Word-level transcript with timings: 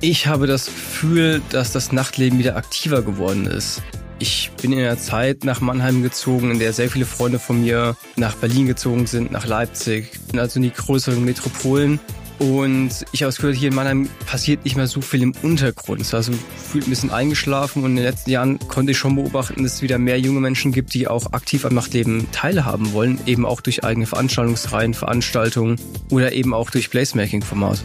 Ich 0.00 0.28
habe 0.28 0.46
das 0.46 0.66
Gefühl, 0.66 1.42
dass 1.50 1.72
das 1.72 1.90
Nachtleben 1.90 2.38
wieder 2.38 2.54
aktiver 2.54 3.02
geworden 3.02 3.46
ist. 3.46 3.82
Ich 4.20 4.52
bin 4.62 4.72
in 4.72 4.78
einer 4.78 4.96
Zeit 4.96 5.42
nach 5.42 5.60
Mannheim 5.60 6.04
gezogen, 6.04 6.52
in 6.52 6.60
der 6.60 6.72
sehr 6.72 6.88
viele 6.88 7.04
Freunde 7.04 7.40
von 7.40 7.62
mir 7.62 7.96
nach 8.14 8.36
Berlin 8.36 8.68
gezogen 8.68 9.08
sind, 9.08 9.32
nach 9.32 9.46
Leipzig, 9.46 10.12
also 10.36 10.58
in 10.58 10.62
die 10.62 10.72
größeren 10.72 11.24
Metropolen. 11.24 11.98
Und 12.38 12.90
ich 13.10 13.22
habe 13.22 13.28
das 13.28 13.36
Gefühl, 13.36 13.54
hier 13.54 13.70
in 13.70 13.74
Mannheim 13.74 14.08
passiert 14.24 14.64
nicht 14.64 14.76
mehr 14.76 14.86
so 14.86 15.00
viel 15.00 15.22
im 15.22 15.32
Untergrund. 15.42 16.00
Es 16.00 16.12
war 16.12 16.22
so 16.22 16.32
fühlt 16.56 16.86
ein 16.86 16.90
bisschen 16.90 17.10
eingeschlafen 17.10 17.82
und 17.82 17.90
in 17.90 17.96
den 17.96 18.04
letzten 18.04 18.30
Jahren 18.30 18.60
konnte 18.68 18.92
ich 18.92 18.98
schon 18.98 19.16
beobachten, 19.16 19.64
dass 19.64 19.74
es 19.74 19.82
wieder 19.82 19.98
mehr 19.98 20.20
junge 20.20 20.38
Menschen 20.38 20.70
gibt, 20.70 20.94
die 20.94 21.08
auch 21.08 21.32
aktiv 21.32 21.64
am 21.64 21.74
Nachtleben 21.74 22.30
teilhaben 22.30 22.92
wollen, 22.92 23.18
eben 23.26 23.44
auch 23.44 23.60
durch 23.60 23.82
eigene 23.82 24.06
Veranstaltungsreihen, 24.06 24.94
Veranstaltungen 24.94 25.80
oder 26.10 26.30
eben 26.30 26.54
auch 26.54 26.70
durch 26.70 26.88
Placemaking-Formate. 26.90 27.82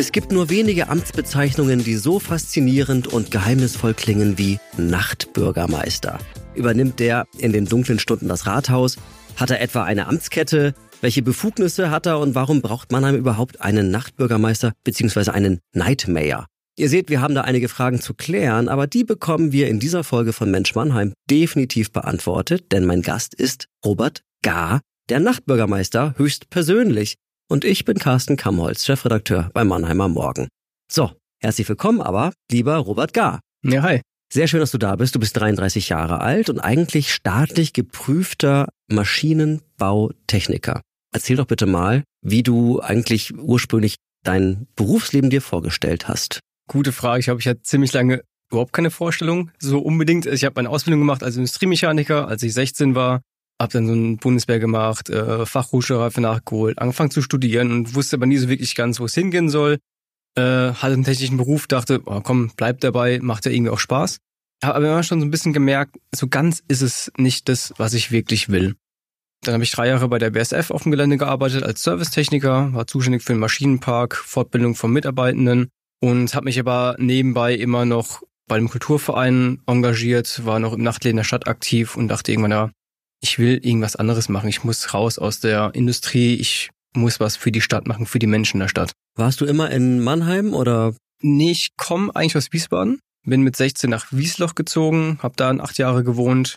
Es 0.00 0.12
gibt 0.12 0.32
nur 0.32 0.48
wenige 0.48 0.88
Amtsbezeichnungen, 0.88 1.84
die 1.84 1.94
so 1.96 2.20
faszinierend 2.20 3.06
und 3.06 3.30
geheimnisvoll 3.30 3.92
klingen 3.92 4.38
wie 4.38 4.58
Nachtbürgermeister. 4.78 6.18
Übernimmt 6.54 7.00
der 7.00 7.26
in 7.36 7.52
den 7.52 7.66
dunklen 7.66 7.98
Stunden 7.98 8.26
das 8.26 8.46
Rathaus? 8.46 8.96
Hat 9.36 9.50
er 9.50 9.60
etwa 9.60 9.84
eine 9.84 10.06
Amtskette? 10.06 10.72
Welche 11.02 11.20
Befugnisse 11.20 11.90
hat 11.90 12.06
er 12.06 12.18
und 12.18 12.34
warum 12.34 12.62
braucht 12.62 12.92
Mannheim 12.92 13.14
überhaupt 13.14 13.60
einen 13.60 13.90
Nachtbürgermeister 13.90 14.72
bzw. 14.84 15.32
einen 15.32 15.60
Nightmayor? 15.74 16.46
Ihr 16.78 16.88
seht, 16.88 17.10
wir 17.10 17.20
haben 17.20 17.34
da 17.34 17.42
einige 17.42 17.68
Fragen 17.68 18.00
zu 18.00 18.14
klären, 18.14 18.70
aber 18.70 18.86
die 18.86 19.04
bekommen 19.04 19.52
wir 19.52 19.68
in 19.68 19.80
dieser 19.80 20.02
Folge 20.02 20.32
von 20.32 20.50
Mensch 20.50 20.74
Mannheim 20.74 21.12
definitiv 21.28 21.92
beantwortet, 21.92 22.72
denn 22.72 22.86
mein 22.86 23.02
Gast 23.02 23.34
ist 23.34 23.66
Robert 23.84 24.22
Gar, 24.42 24.80
der 25.10 25.20
Nachtbürgermeister 25.20 26.14
höchst 26.16 26.48
persönlich. 26.48 27.16
Und 27.50 27.64
ich 27.64 27.84
bin 27.84 27.98
Carsten 27.98 28.36
Kamholz, 28.36 28.86
Chefredakteur 28.86 29.50
bei 29.52 29.64
Mannheimer 29.64 30.06
Morgen. 30.06 30.46
So, 30.88 31.10
herzlich 31.42 31.68
willkommen 31.68 32.00
aber, 32.00 32.32
lieber 32.48 32.76
Robert 32.76 33.12
Gar. 33.12 33.40
Ja, 33.64 33.82
hi. 33.82 34.02
Sehr 34.32 34.46
schön, 34.46 34.60
dass 34.60 34.70
du 34.70 34.78
da 34.78 34.94
bist. 34.94 35.16
Du 35.16 35.18
bist 35.18 35.36
33 35.36 35.88
Jahre 35.88 36.20
alt 36.20 36.48
und 36.48 36.60
eigentlich 36.60 37.12
staatlich 37.12 37.72
geprüfter 37.72 38.68
Maschinenbautechniker. 38.86 40.80
Erzähl 41.12 41.34
doch 41.38 41.46
bitte 41.46 41.66
mal, 41.66 42.04
wie 42.22 42.44
du 42.44 42.78
eigentlich 42.78 43.36
ursprünglich 43.36 43.96
dein 44.22 44.68
Berufsleben 44.76 45.28
dir 45.28 45.42
vorgestellt 45.42 46.06
hast. 46.06 46.38
Gute 46.68 46.92
Frage. 46.92 47.18
Ich 47.18 47.28
habe 47.28 47.40
ich 47.40 47.48
hatte 47.48 47.62
ziemlich 47.62 47.92
lange 47.92 48.22
überhaupt 48.52 48.72
keine 48.72 48.92
Vorstellung 48.92 49.50
so 49.58 49.80
unbedingt. 49.80 50.24
Ich 50.26 50.44
habe 50.44 50.54
meine 50.54 50.70
Ausbildung 50.70 51.00
gemacht 51.00 51.24
als 51.24 51.34
Industriemechaniker, 51.34 52.28
als 52.28 52.44
ich 52.44 52.54
16 52.54 52.94
war. 52.94 53.22
Habe 53.60 53.72
dann 53.74 53.86
so 53.86 53.92
ein 53.92 54.16
Bundeswehr 54.16 54.58
gemacht, 54.58 55.10
äh, 55.10 55.44
Fachhochschulreife 55.44 56.20
nachgeholt, 56.20 56.78
angefangen 56.78 57.10
zu 57.10 57.20
studieren 57.20 57.70
und 57.72 57.94
wusste 57.94 58.16
aber 58.16 58.26
nie 58.26 58.38
so 58.38 58.48
wirklich 58.48 58.74
ganz, 58.74 59.00
wo 59.00 59.04
es 59.04 59.14
hingehen 59.14 59.50
soll. 59.50 59.78
Äh, 60.34 60.42
hatte 60.72 60.94
einen 60.94 61.04
technischen 61.04 61.36
Beruf, 61.36 61.66
dachte, 61.66 62.00
oh, 62.06 62.20
komm, 62.22 62.52
bleib 62.56 62.80
dabei, 62.80 63.18
macht 63.20 63.44
ja 63.44 63.52
irgendwie 63.52 63.70
auch 63.70 63.78
Spaß. 63.78 64.18
Habe 64.62 64.76
aber 64.76 64.86
immer 64.86 65.02
schon 65.02 65.20
so 65.20 65.26
ein 65.26 65.30
bisschen 65.30 65.52
gemerkt, 65.52 65.96
so 66.14 66.28
ganz 66.28 66.62
ist 66.68 66.82
es 66.82 67.12
nicht 67.18 67.48
das, 67.48 67.74
was 67.76 67.92
ich 67.92 68.10
wirklich 68.10 68.48
will. 68.48 68.76
Dann 69.42 69.54
habe 69.54 69.64
ich 69.64 69.70
drei 69.70 69.88
Jahre 69.88 70.08
bei 70.08 70.18
der 70.18 70.30
BSF 70.30 70.70
auf 70.70 70.82
dem 70.82 70.90
Gelände 70.90 71.16
gearbeitet 71.16 71.62
als 71.62 71.82
Servicetechniker, 71.82 72.72
war 72.74 72.86
zuständig 72.86 73.22
für 73.22 73.32
den 73.32 73.40
Maschinenpark, 73.40 74.16
Fortbildung 74.16 74.74
von 74.74 74.92
Mitarbeitenden 74.92 75.68
und 76.00 76.34
habe 76.34 76.44
mich 76.44 76.58
aber 76.58 76.96
nebenbei 76.98 77.54
immer 77.54 77.84
noch 77.84 78.22
bei 78.48 78.56
dem 78.56 78.68
Kulturverein 78.68 79.62
engagiert, 79.66 80.44
war 80.44 80.58
noch 80.58 80.72
im 80.72 80.82
Nachtleben 80.82 81.16
der 81.16 81.24
Stadt 81.24 81.46
aktiv 81.46 81.96
und 81.96 82.08
dachte 82.08 82.32
irgendwann, 82.32 82.50
ja, 82.50 82.70
ich 83.20 83.38
will 83.38 83.64
irgendwas 83.64 83.96
anderes 83.96 84.28
machen. 84.28 84.48
Ich 84.48 84.64
muss 84.64 84.94
raus 84.94 85.18
aus 85.18 85.40
der 85.40 85.72
Industrie. 85.74 86.34
Ich 86.34 86.70
muss 86.94 87.20
was 87.20 87.36
für 87.36 87.52
die 87.52 87.60
Stadt 87.60 87.86
machen, 87.86 88.06
für 88.06 88.18
die 88.18 88.26
Menschen 88.26 88.60
der 88.60 88.68
Stadt. 88.68 88.92
Warst 89.16 89.40
du 89.40 89.44
immer 89.44 89.70
in 89.70 90.00
Mannheim 90.00 90.54
oder? 90.54 90.94
Nee, 91.22 91.52
ich 91.52 91.70
komme 91.76 92.14
eigentlich 92.14 92.36
aus 92.36 92.52
Wiesbaden. 92.52 93.00
Bin 93.26 93.42
mit 93.42 93.54
16 93.54 93.90
nach 93.90 94.06
Wiesloch 94.10 94.54
gezogen, 94.54 95.18
habe 95.22 95.34
da 95.36 95.50
acht 95.50 95.76
Jahre 95.76 96.02
gewohnt, 96.02 96.56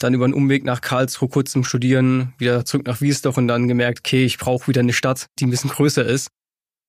dann 0.00 0.12
über 0.12 0.24
einen 0.24 0.34
Umweg 0.34 0.64
nach 0.64 0.80
Karlsruhe 0.80 1.28
kurz 1.28 1.52
zum 1.52 1.62
Studieren, 1.62 2.34
wieder 2.38 2.64
zurück 2.64 2.86
nach 2.86 3.00
Wiesloch 3.00 3.36
und 3.36 3.46
dann 3.46 3.68
gemerkt, 3.68 4.00
okay, 4.00 4.24
ich 4.24 4.38
brauche 4.38 4.66
wieder 4.66 4.80
eine 4.80 4.92
Stadt, 4.92 5.26
die 5.38 5.46
ein 5.46 5.50
bisschen 5.50 5.70
größer 5.70 6.04
ist. 6.04 6.28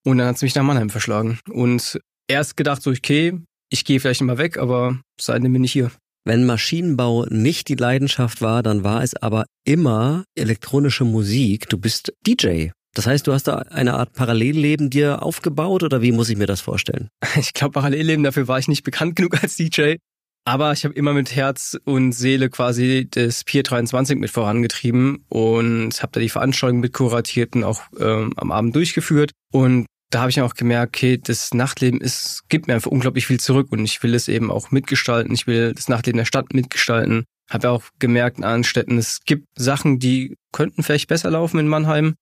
Und 0.03 0.18
dann 0.18 0.28
hat 0.28 0.38
es 0.38 0.41
mich 0.41 0.56
nach 0.56 0.63
Mannheim 0.63 0.90
verschlagen. 0.90 1.40
Und 1.50 2.00
erst 2.28 2.57
gedacht 2.57 2.81
so, 2.81 2.90
okay, 2.90 3.40
ich 3.69 3.85
gehe 3.85 4.00
vielleicht 4.00 4.22
immer 4.22 4.40
weg, 4.40 4.57
aber 4.57 5.00
seitdem 5.19 5.53
bin 5.53 5.63
ich 5.63 5.74
hier. 5.74 5.91
Wenn 6.23 6.45
Maschinenbau 6.45 7.25
nicht 7.29 7.67
die 7.67 7.75
Leidenschaft 7.75 8.41
war, 8.41 8.61
dann 8.61 8.83
war 8.83 9.01
es 9.01 9.15
aber 9.15 9.45
immer 9.65 10.23
elektronische 10.35 11.03
Musik. 11.03 11.67
Du 11.69 11.77
bist 11.77 12.13
DJ. 12.27 12.69
Das 12.93 13.07
heißt, 13.07 13.25
du 13.25 13.33
hast 13.33 13.47
da 13.47 13.55
eine 13.55 13.95
Art 13.95 14.13
Parallelleben 14.13 14.89
dir 14.89 15.23
aufgebaut 15.23 15.81
oder 15.81 16.01
wie 16.01 16.11
muss 16.11 16.29
ich 16.29 16.37
mir 16.37 16.47
das 16.47 16.61
vorstellen? 16.61 17.09
Ich 17.39 17.53
glaube, 17.53 17.73
Parallelleben, 17.73 18.23
dafür 18.23 18.47
war 18.47 18.59
ich 18.59 18.67
nicht 18.67 18.83
bekannt 18.83 19.15
genug 19.17 19.41
als 19.41 19.55
DJ. 19.55 19.95
Aber 20.43 20.71
ich 20.73 20.85
habe 20.85 20.95
immer 20.95 21.13
mit 21.13 21.35
Herz 21.35 21.77
und 21.85 22.13
Seele 22.13 22.49
quasi 22.49 23.07
das 23.09 23.43
Pier 23.43 23.61
23 23.61 24.17
mit 24.17 24.31
vorangetrieben 24.31 25.23
und 25.29 26.01
habe 26.01 26.11
da 26.13 26.19
die 26.19 26.29
Veranstaltung 26.29 26.79
mit 26.79 26.93
kuratiert 26.93 27.55
und 27.55 27.63
auch 27.63 27.83
ähm, 27.99 28.33
am 28.38 28.51
Abend 28.51 28.75
durchgeführt. 28.75 29.31
Und 29.51 29.85
da 30.11 30.22
habe 30.22 30.29
ich 30.29 30.41
auch 30.41 30.53
gemerkt, 30.53 30.95
okay, 30.95 31.17
das 31.17 31.53
Nachtleben 31.53 32.01
ist, 32.01 32.44
gibt 32.49 32.67
mir 32.67 32.75
einfach 32.75 32.91
unglaublich 32.91 33.25
viel 33.25 33.39
zurück 33.39 33.72
und 33.72 33.83
ich 33.85 34.03
will 34.03 34.13
es 34.13 34.27
eben 34.27 34.51
auch 34.51 34.69
mitgestalten. 34.69 35.33
Ich 35.33 35.47
will 35.47 35.73
das 35.73 35.88
Nachtleben 35.88 36.17
der 36.17 36.25
Stadt 36.25 36.53
mitgestalten. 36.53 37.25
Habe 37.49 37.69
auch 37.69 37.83
gemerkt 37.97 38.38
in 38.38 38.44
anderen 38.44 38.63
Städten, 38.63 38.97
es 38.97 39.21
gibt 39.25 39.47
Sachen, 39.57 40.00
die 40.00 40.38
könnten 40.51 40.83
vielleicht 40.83 41.07
besser 41.07 41.31
laufen 41.31 41.59
in 41.59 41.67
Mannheim 41.67 42.16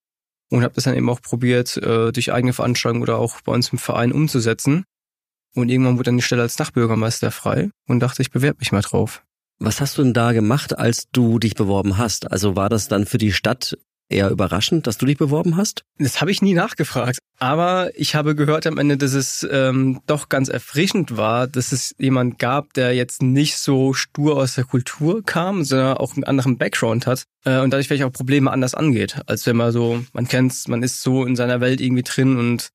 und 0.49 0.63
habe 0.63 0.73
das 0.75 0.85
dann 0.85 0.95
eben 0.95 1.09
auch 1.09 1.21
probiert, 1.21 1.77
äh, 1.77 2.11
durch 2.11 2.31
eigene 2.31 2.53
Veranstaltungen 2.53 3.03
oder 3.03 3.17
auch 3.17 3.41
bei 3.41 3.51
uns 3.51 3.69
im 3.69 3.77
Verein 3.77 4.11
umzusetzen. 4.11 4.85
Und 5.55 5.69
irgendwann 5.69 5.95
wurde 5.97 6.05
dann 6.05 6.17
die 6.17 6.23
Stelle 6.23 6.43
als 6.43 6.59
Nachbürgermeister 6.59 7.31
frei 7.31 7.71
und 7.87 7.99
dachte, 7.99 8.21
ich 8.21 8.31
bewerbe 8.31 8.59
mich 8.59 8.71
mal 8.71 8.81
drauf. 8.81 9.23
Was 9.59 9.81
hast 9.81 9.97
du 9.97 10.03
denn 10.03 10.13
da 10.13 10.31
gemacht, 10.31 10.77
als 10.77 11.09
du 11.11 11.39
dich 11.39 11.55
beworben 11.55 11.97
hast? 11.97 12.31
Also 12.31 12.55
war 12.55 12.69
das 12.69 12.87
dann 12.87 13.05
für 13.05 13.17
die 13.17 13.33
Stadt 13.33 13.77
eher 14.09 14.29
überraschend, 14.29 14.87
dass 14.87 14.97
du 14.97 15.05
dich 15.05 15.17
beworben 15.17 15.55
hast? 15.55 15.83
Das 15.97 16.19
habe 16.19 16.31
ich 16.31 16.41
nie 16.41 16.53
nachgefragt. 16.53 17.19
Aber 17.37 17.91
ich 17.95 18.15
habe 18.15 18.35
gehört 18.35 18.67
am 18.67 18.77
Ende, 18.77 18.97
dass 18.97 19.13
es 19.13 19.47
ähm, 19.49 20.01
doch 20.07 20.27
ganz 20.27 20.49
erfrischend 20.49 21.15
war, 21.15 21.47
dass 21.47 21.71
es 21.71 21.95
jemand 21.97 22.39
gab, 22.39 22.73
der 22.73 22.93
jetzt 22.93 23.21
nicht 23.21 23.57
so 23.57 23.93
stur 23.93 24.37
aus 24.37 24.55
der 24.55 24.65
Kultur 24.65 25.23
kam, 25.23 25.63
sondern 25.63 25.97
auch 25.97 26.15
einen 26.15 26.25
anderen 26.25 26.57
Background 26.57 27.07
hat 27.07 27.23
äh, 27.45 27.59
und 27.59 27.71
dadurch 27.71 27.87
vielleicht 27.87 28.03
auch 28.03 28.11
Probleme 28.11 28.51
anders 28.51 28.73
angeht, 28.75 29.21
als 29.27 29.45
wenn 29.45 29.55
man 29.55 29.71
so, 29.71 30.03
man 30.13 30.27
kennt's, 30.27 30.67
man 30.67 30.83
ist 30.83 31.01
so 31.01 31.23
in 31.25 31.35
seiner 31.35 31.61
Welt 31.61 31.79
irgendwie 31.79 32.03
drin 32.03 32.37
und 32.37 32.69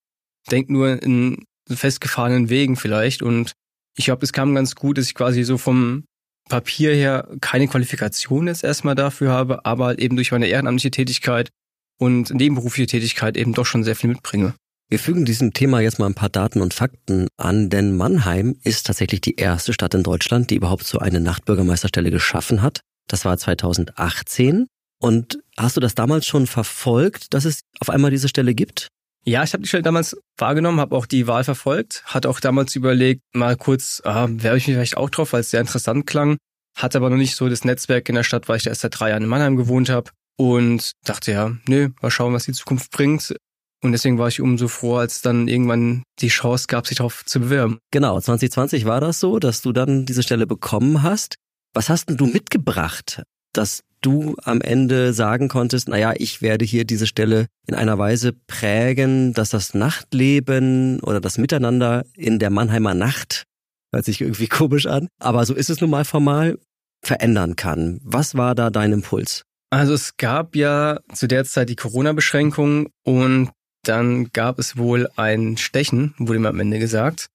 denkt 0.51 0.71
nur 0.71 1.03
in 1.03 1.45
festgefahrenen 1.69 2.49
Wegen 2.49 2.77
vielleicht. 2.77 3.23
Und 3.23 3.53
ich 3.97 4.07
glaube, 4.07 4.25
es 4.25 4.33
kam 4.33 4.55
ganz 4.55 4.75
gut, 4.75 4.99
dass 4.99 5.07
ich 5.07 5.15
quasi 5.15 5.45
so 5.45 5.59
vom 5.59 6.05
Papier 6.49 6.95
her 6.95 7.29
keine 7.41 7.69
Qualifikation 7.69 8.47
jetzt 8.47 8.65
erstmal 8.65 8.95
dafür 8.95 9.31
habe, 9.31 9.65
aber 9.65 9.99
eben 9.99 10.17
durch 10.17 10.31
meine 10.33 10.47
ehrenamtliche 10.47 10.91
Tätigkeit 10.91 11.51
und 11.99 12.35
nebenberufliche 12.35 12.87
Tätigkeit 12.87 13.37
eben 13.37 13.55
doch 13.55 13.67
schon 13.67 13.85
sehr 13.85 13.97
viel 13.97 14.11
mitbringe. 14.11 14.55
Wir 14.91 14.99
fügen 14.99 15.25
diesem 15.25 15.53
Thema 15.55 15.81
jetzt 15.81 15.99
mal 15.99 16.07
ein 16.07 16.15
paar 16.15 16.29
Daten 16.29 16.61
und 16.61 16.75
Fakten 16.75 17.29
an, 17.39 17.71
denn 17.71 17.97
Mannheim 17.97 18.57
ist 18.63 18.87
tatsächlich 18.87 19.23
die 19.23 19.37
erste 19.37 19.73
Stadt 19.73 19.95
in 19.95 20.03
Deutschland, 20.03 20.51
die 20.51 20.57
überhaupt 20.57 20.85
so 20.85 20.99
eine 20.99 21.21
Nachtbürgermeisterstelle 21.21 22.11
geschaffen 22.11 22.61
hat. 22.61 22.81
Das 23.09 23.25
war 23.25 23.37
2018. 23.37 24.67
Und 25.01 25.39
hast 25.57 25.77
du 25.77 25.81
das 25.81 25.95
damals 25.95 26.27
schon 26.27 26.47
verfolgt, 26.47 27.35
dass 27.35 27.45
es 27.45 27.61
auf 27.81 27.91
einmal 27.91 28.11
diese 28.11 28.29
Stelle 28.29 28.55
gibt? 28.55 28.89
Ja, 29.27 29.43
ich 29.43 29.55
habe 29.55 29.63
die 29.63 29.69
Stelle 29.69 29.83
damals 29.83 30.17
wahrgenommen, 30.37 30.81
habe 30.81 30.95
auch 30.95 31.07
die 31.07 31.27
Wahl 31.27 31.45
verfolgt, 31.45 32.03
hatte 32.05 32.29
auch 32.29 32.41
damals 32.41 32.77
überlegt, 32.77 33.23
mal 33.33 33.57
kurz, 33.57 34.03
ah, 34.05 34.29
werbe 34.29 34.59
ich 34.59 34.67
mich 34.67 34.77
vielleicht 34.77 34.99
auch 34.99 35.09
drauf, 35.09 35.33
weil 35.33 35.41
es 35.41 35.51
sehr 35.51 35.61
interessant 35.61 36.07
klang, 36.07 36.37
hatte 36.77 36.99
aber 36.99 37.09
noch 37.09 37.17
nicht 37.17 37.35
so 37.35 37.49
das 37.49 37.65
Netzwerk 37.65 38.09
in 38.11 38.17
der 38.17 38.23
Stadt, 38.23 38.49
weil 38.49 38.59
ich 38.59 38.65
da 38.65 38.71
erst 38.71 38.83
seit 38.83 38.99
drei 38.99 39.11
Jahren 39.11 39.23
in 39.23 39.29
Mannheim 39.29 39.57
gewohnt 39.57 39.89
habe 39.89 40.11
und 40.37 40.93
dachte 41.05 41.33
ja, 41.33 41.53
nö, 41.67 41.89
mal 42.03 42.11
schauen, 42.11 42.35
was 42.35 42.45
die 42.45 42.53
Zukunft 42.53 42.91
bringt. 42.91 43.35
Und 43.83 43.93
deswegen 43.93 44.19
war 44.19 44.29
ich 44.29 44.41
umso 44.41 44.69
froh, 44.69 44.97
als 44.97 45.23
dann 45.23 45.47
irgendwann 45.49 46.03
die 46.21 46.29
Chance 46.29 46.67
gab, 46.69 46.87
sich 46.87 46.99
darauf 46.99 47.25
zu 47.25 47.41
bewerben. 47.41 47.79
Genau, 47.93 48.19
2020 48.19 48.85
war 48.87 49.01
das 49.01 49.21
so, 49.21 49.39
dass 49.39 49.63
du 49.63 49.73
dann 49.73 50.07
diese 50.07 50.23
Stelle 50.23 50.47
bekommen 50.47 51.03
hast. 51.03 51.37
Was 51.75 51.89
hast 51.89 52.09
denn 52.09 52.17
du 52.17 52.27
mitgebracht, 52.27 53.23
dass 53.53 53.83
du 54.05 54.37
am 54.43 54.61
Ende 54.61 55.13
sagen 55.13 55.49
konntest, 55.49 55.89
naja, 55.89 56.13
ich 56.17 56.43
werde 56.43 56.65
hier 56.65 56.85
diese 56.85 57.07
Stelle 57.07 57.47
in 57.67 57.75
einer 57.75 57.99
Weise 57.99 58.33
prägen, 58.33 59.33
dass 59.33 59.51
das 59.51 59.75
Nachtleben 59.75 61.01
oder 61.01 61.21
das 61.21 61.39
Miteinander 61.39 62.05
in 62.15 62.39
der 62.39 62.51
Mannheimer 62.51 62.95
Nacht, 62.95 63.45
hört 63.93 64.05
sich 64.05 64.21
irgendwie 64.21 64.47
komisch 64.49 64.87
an, 64.87 65.09
aber 65.21 65.47
so 65.47 65.55
ist 65.55 65.71
es 65.71 65.81
nun 65.81 65.91
mal 65.91 66.05
formal, 66.05 66.59
verändern 67.03 67.57
kann. 67.57 68.01
Was 68.03 68.35
war 68.35 68.55
da 68.55 68.71
dein 68.71 68.93
Impuls? 68.93 69.43
Also 69.71 69.95
es 69.95 70.17
gab 70.17 70.55
ja 70.57 71.01
zu 71.13 71.27
der 71.27 71.45
Zeit 71.45 71.69
die 71.69 71.77
Corona-Beschränkungen 71.77 72.89
und 73.05 73.51
dann 73.83 74.31
gab 74.33 74.59
es 74.59 74.77
wohl 74.77 75.09
ein 75.17 75.57
Stechen, 75.57 76.15
wurde 76.19 76.39
mir 76.39 76.49
am 76.49 76.61
Ende 76.61 76.79
gesagt. 76.79 77.27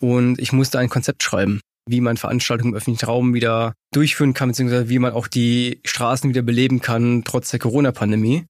Und 0.00 0.38
ich 0.38 0.52
musste 0.52 0.78
ein 0.78 0.88
Konzept 0.88 1.22
schreiben 1.24 1.60
wie 1.88 2.00
man 2.00 2.16
Veranstaltungen 2.16 2.72
im 2.72 2.76
öffentlichen 2.76 3.06
Raum 3.06 3.34
wieder 3.34 3.74
durchführen 3.92 4.34
kann, 4.34 4.50
beziehungsweise 4.50 4.88
wie 4.88 4.98
man 4.98 5.12
auch 5.12 5.26
die 5.26 5.80
Straßen 5.84 6.30
wieder 6.30 6.42
beleben 6.42 6.80
kann, 6.80 7.24
trotz 7.24 7.50
der 7.50 7.60
Corona-Pandemie. 7.60 8.46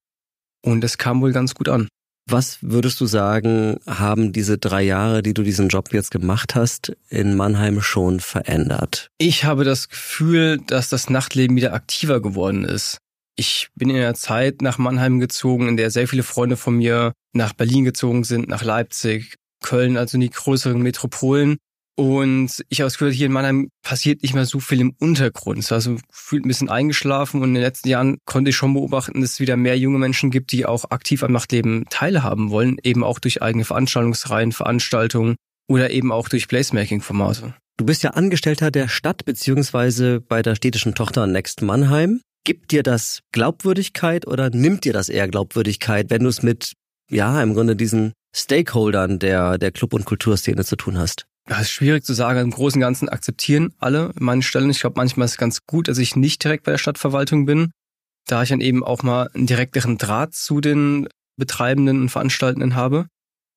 Und 0.64 0.80
das 0.82 0.98
kam 0.98 1.20
wohl 1.20 1.32
ganz 1.32 1.54
gut 1.54 1.68
an. 1.68 1.88
Was 2.30 2.58
würdest 2.60 3.00
du 3.00 3.06
sagen, 3.06 3.78
haben 3.86 4.32
diese 4.32 4.58
drei 4.58 4.82
Jahre, 4.82 5.22
die 5.22 5.32
du 5.32 5.42
diesen 5.42 5.68
Job 5.68 5.94
jetzt 5.94 6.10
gemacht 6.10 6.54
hast, 6.54 6.94
in 7.08 7.36
Mannheim 7.36 7.80
schon 7.80 8.20
verändert? 8.20 9.08
Ich 9.16 9.44
habe 9.44 9.64
das 9.64 9.88
Gefühl, 9.88 10.58
dass 10.66 10.90
das 10.90 11.08
Nachtleben 11.08 11.56
wieder 11.56 11.72
aktiver 11.72 12.20
geworden 12.20 12.64
ist. 12.64 12.98
Ich 13.36 13.68
bin 13.76 13.88
in 13.88 13.96
einer 13.96 14.14
Zeit 14.14 14.60
nach 14.60 14.76
Mannheim 14.76 15.20
gezogen, 15.20 15.68
in 15.68 15.78
der 15.78 15.90
sehr 15.90 16.06
viele 16.06 16.22
Freunde 16.22 16.58
von 16.58 16.76
mir 16.76 17.12
nach 17.32 17.54
Berlin 17.54 17.84
gezogen 17.84 18.24
sind, 18.24 18.46
nach 18.48 18.62
Leipzig, 18.62 19.36
Köln, 19.62 19.96
also 19.96 20.16
in 20.16 20.20
die 20.20 20.30
größeren 20.30 20.82
Metropolen. 20.82 21.56
Und 21.98 22.64
ich 22.68 22.80
habe 22.80 22.86
das 22.86 22.96
Gefühl, 22.96 23.12
hier 23.12 23.26
in 23.26 23.32
Mannheim 23.32 23.70
passiert 23.82 24.22
nicht 24.22 24.32
mehr 24.32 24.44
so 24.44 24.60
viel 24.60 24.80
im 24.80 24.94
Untergrund. 25.00 25.58
Es 25.58 25.72
war 25.72 25.80
so 25.80 25.96
fühlt 26.12 26.44
ein 26.44 26.48
bisschen 26.48 26.68
eingeschlafen 26.68 27.42
und 27.42 27.48
in 27.48 27.54
den 27.54 27.62
letzten 27.64 27.88
Jahren 27.88 28.18
konnte 28.24 28.50
ich 28.50 28.56
schon 28.56 28.72
beobachten, 28.72 29.20
dass 29.20 29.32
es 29.32 29.40
wieder 29.40 29.56
mehr 29.56 29.76
junge 29.76 29.98
Menschen 29.98 30.30
gibt, 30.30 30.52
die 30.52 30.64
auch 30.64 30.92
aktiv 30.92 31.24
am 31.24 31.32
Nachtleben 31.32 31.86
teilhaben 31.90 32.50
wollen, 32.50 32.76
eben 32.84 33.02
auch 33.02 33.18
durch 33.18 33.42
eigene 33.42 33.64
Veranstaltungsreihen, 33.64 34.52
Veranstaltungen 34.52 35.34
oder 35.66 35.90
eben 35.90 36.12
auch 36.12 36.28
durch 36.28 36.46
Placemaking-Formate. 36.46 37.54
Du 37.78 37.84
bist 37.84 38.04
ja 38.04 38.10
Angestellter 38.10 38.70
der 38.70 38.86
Stadt 38.86 39.24
beziehungsweise 39.24 40.20
bei 40.20 40.42
der 40.42 40.54
städtischen 40.54 40.94
Tochter 40.94 41.26
Next 41.26 41.62
Mannheim. 41.62 42.20
Gibt 42.44 42.70
dir 42.70 42.84
das 42.84 43.22
Glaubwürdigkeit 43.32 44.24
oder 44.24 44.50
nimmt 44.50 44.84
dir 44.84 44.92
das 44.92 45.08
eher 45.08 45.26
Glaubwürdigkeit, 45.26 46.10
wenn 46.10 46.22
du 46.22 46.28
es 46.28 46.44
mit, 46.44 46.74
ja, 47.10 47.42
im 47.42 47.54
Grunde 47.54 47.74
diesen 47.74 48.12
Stakeholdern 48.32 49.18
der, 49.18 49.58
der 49.58 49.72
Club- 49.72 49.94
und 49.94 50.04
Kulturszene 50.04 50.64
zu 50.64 50.76
tun 50.76 50.96
hast? 50.96 51.27
Das 51.48 51.62
ist 51.62 51.70
schwierig 51.70 52.04
zu 52.04 52.12
sagen. 52.12 52.40
Im 52.40 52.50
Großen 52.50 52.78
und 52.78 52.82
Ganzen 52.82 53.08
akzeptieren 53.08 53.72
alle 53.78 54.12
meine 54.18 54.42
Stellen. 54.42 54.68
Ich 54.68 54.80
glaube, 54.80 54.98
manchmal 54.98 55.24
ist 55.24 55.32
es 55.32 55.38
ganz 55.38 55.64
gut, 55.66 55.88
dass 55.88 55.96
ich 55.96 56.14
nicht 56.14 56.44
direkt 56.44 56.64
bei 56.64 56.72
der 56.72 56.78
Stadtverwaltung 56.78 57.46
bin, 57.46 57.70
da 58.26 58.42
ich 58.42 58.50
dann 58.50 58.60
eben 58.60 58.84
auch 58.84 59.02
mal 59.02 59.30
einen 59.32 59.46
direkteren 59.46 59.96
Draht 59.96 60.34
zu 60.34 60.60
den 60.60 61.08
Betreibenden 61.38 62.02
und 62.02 62.10
Veranstaltenden 62.10 62.74
habe. 62.74 63.06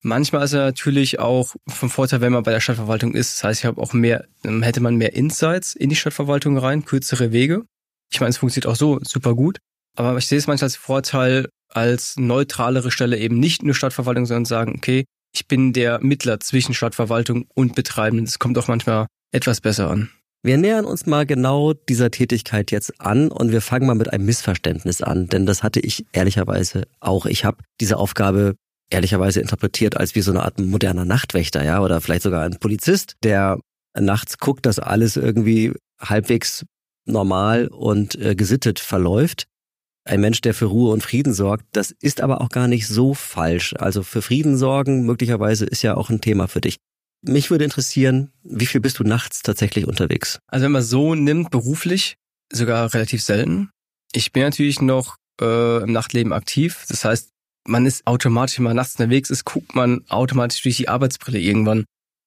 Manchmal 0.04 0.46
ist 0.46 0.54
er 0.54 0.66
natürlich 0.66 1.20
auch 1.20 1.54
vom 1.68 1.90
Vorteil, 1.90 2.22
wenn 2.22 2.32
man 2.32 2.44
bei 2.44 2.52
der 2.52 2.62
Stadtverwaltung 2.62 3.14
ist. 3.14 3.36
Das 3.36 3.44
heißt, 3.44 3.60
ich 3.60 3.66
habe 3.66 3.82
auch 3.82 3.92
mehr, 3.92 4.26
hätte 4.44 4.80
man 4.80 4.96
mehr 4.96 5.14
Insights 5.14 5.76
in 5.76 5.90
die 5.90 5.96
Stadtverwaltung 5.98 6.58
rein, 6.58 6.86
kürzere 6.86 7.34
Wege. 7.34 7.66
Ich 8.10 8.22
meine, 8.22 8.30
es 8.30 8.38
funktioniert 8.38 8.68
auch 8.68 8.78
so 8.78 9.00
super 9.04 9.36
gut. 9.36 9.60
Aber 9.98 10.18
ich 10.18 10.28
sehe 10.28 10.38
es 10.38 10.48
manchmal 10.48 10.68
als 10.68 10.78
Vorteil, 10.78 11.50
als 11.68 12.16
neutralere 12.18 12.90
Stelle 12.90 13.18
eben 13.18 13.38
nicht 13.38 13.64
nur 13.64 13.76
Stadtverwaltung, 13.76 14.26
sondern 14.26 14.46
sagen, 14.46 14.76
okay, 14.78 15.04
ich 15.33 15.48
bin 15.48 15.74
der 15.74 16.00
Mittler 16.01 16.39
zwischen 16.39 16.74
Stadtverwaltung 16.74 17.45
und 17.54 17.75
Betreibenden. 17.75 18.25
Das 18.25 18.39
kommt 18.39 18.57
auch 18.57 18.68
manchmal 18.68 19.07
etwas 19.31 19.62
besser 19.62 19.89
an. 19.89 20.10
Wir 20.44 20.57
nähern 20.57 20.86
uns 20.86 21.06
mal 21.06 21.25
genau 21.25 21.74
dieser 21.74 22.10
Tätigkeit 22.10 22.72
jetzt 22.72 23.00
an 23.00 23.31
und 23.31 23.51
wir 23.51 23.62
fangen 23.62 23.86
mal 23.86 23.95
mit 23.95 24.12
einem 24.12 24.25
Missverständnis 24.25 25.01
an, 25.04 25.28
denn 25.28 25.45
das 25.45 25.62
hatte 25.62 25.80
ich 25.80 26.06
ehrlicherweise 26.13 26.88
auch. 27.00 27.28
Ich 27.28 27.45
habe 27.45 27.63
diese 27.80 27.98
Aufgabe 27.98 28.56
ehrlicherweise 28.89 29.39
interpretiert 29.39 29.98
als 29.98 30.16
wie 30.16 30.22
so 30.22 30.31
eine 30.31 30.44
Art 30.44 30.60
moderner 30.60 31.06
Nachtwächter, 31.06 31.63
ja, 31.63 31.81
oder 31.81 32.01
vielleicht 32.01 32.24
sogar 32.24 32.44
ein 32.44 32.57
Polizist, 32.60 33.18
der 33.24 33.60
nachts 33.98 34.39
guckt, 34.39 34.66
dass 34.66 34.80
alles 34.80 35.16
irgendwie 35.16 35.74
halbwegs 36.00 36.66
normal 37.06 37.68
und 37.68 38.16
äh, 38.16 38.36
gesittet 38.36 38.80
verläuft 38.80 39.45
ein 40.03 40.21
Mensch, 40.21 40.42
der 40.42 40.53
für 40.53 40.65
Ruhe 40.65 40.92
und 40.92 41.03
Frieden 41.03 41.33
sorgt. 41.33 41.65
Das 41.74 41.92
ist 41.92 42.21
aber 42.21 42.42
auch 42.42 42.50
gar 42.50 42.68
nicht 42.68 42.88
so 42.88 43.13
falsch. 43.13 43.74
Also 43.77 44.03
für 44.03 44.21
Frieden 44.21 44.57
sorgen 44.57 45.06
möglicherweise 45.06 45.65
ist 45.65 45.83
ja 45.83 45.95
auch 45.95 46.09
ein 46.09 46.21
Thema 46.21 46.48
für 46.48 46.62
dich. 46.62 46.77
Mich 47.24 47.51
würde 47.51 47.65
interessieren, 47.65 48.31
wie 48.44 48.65
viel 48.65 48.81
bist 48.81 48.98
du 48.98 49.03
nachts 49.03 49.44
tatsächlich 49.44 49.88
unterwegs? 49.88 50.39
Also 50.48 50.65
wenn 50.65 50.71
man 50.71 50.81
so 50.81 51.13
nimmt, 51.13 51.51
beruflich, 51.51 52.15
sogar 52.51 52.94
relativ 52.94 53.21
selten. 53.21 53.69
Ich 54.13 54.31
bin 54.31 54.44
natürlich 54.44 54.81
noch 54.81 55.18
äh, 55.39 55.83
im 55.83 55.92
Nachtleben 55.92 56.33
aktiv. 56.33 56.86
Das 56.89 57.06
heißt, 57.06 57.30
man 57.68 57.86
ist 57.86 58.07
automatisch, 58.07 58.57
wenn 58.57 58.63
man 58.63 58.75
nachts 58.75 58.95
unterwegs 58.95 59.30
ist, 59.30 59.45
guckt 59.45 59.75
man 59.75 60.03
automatisch 60.09 60.62
durch 60.63 60.77
die 60.77 60.89
Arbeitsbrille 60.89 61.39
irgendwann. 61.39 61.86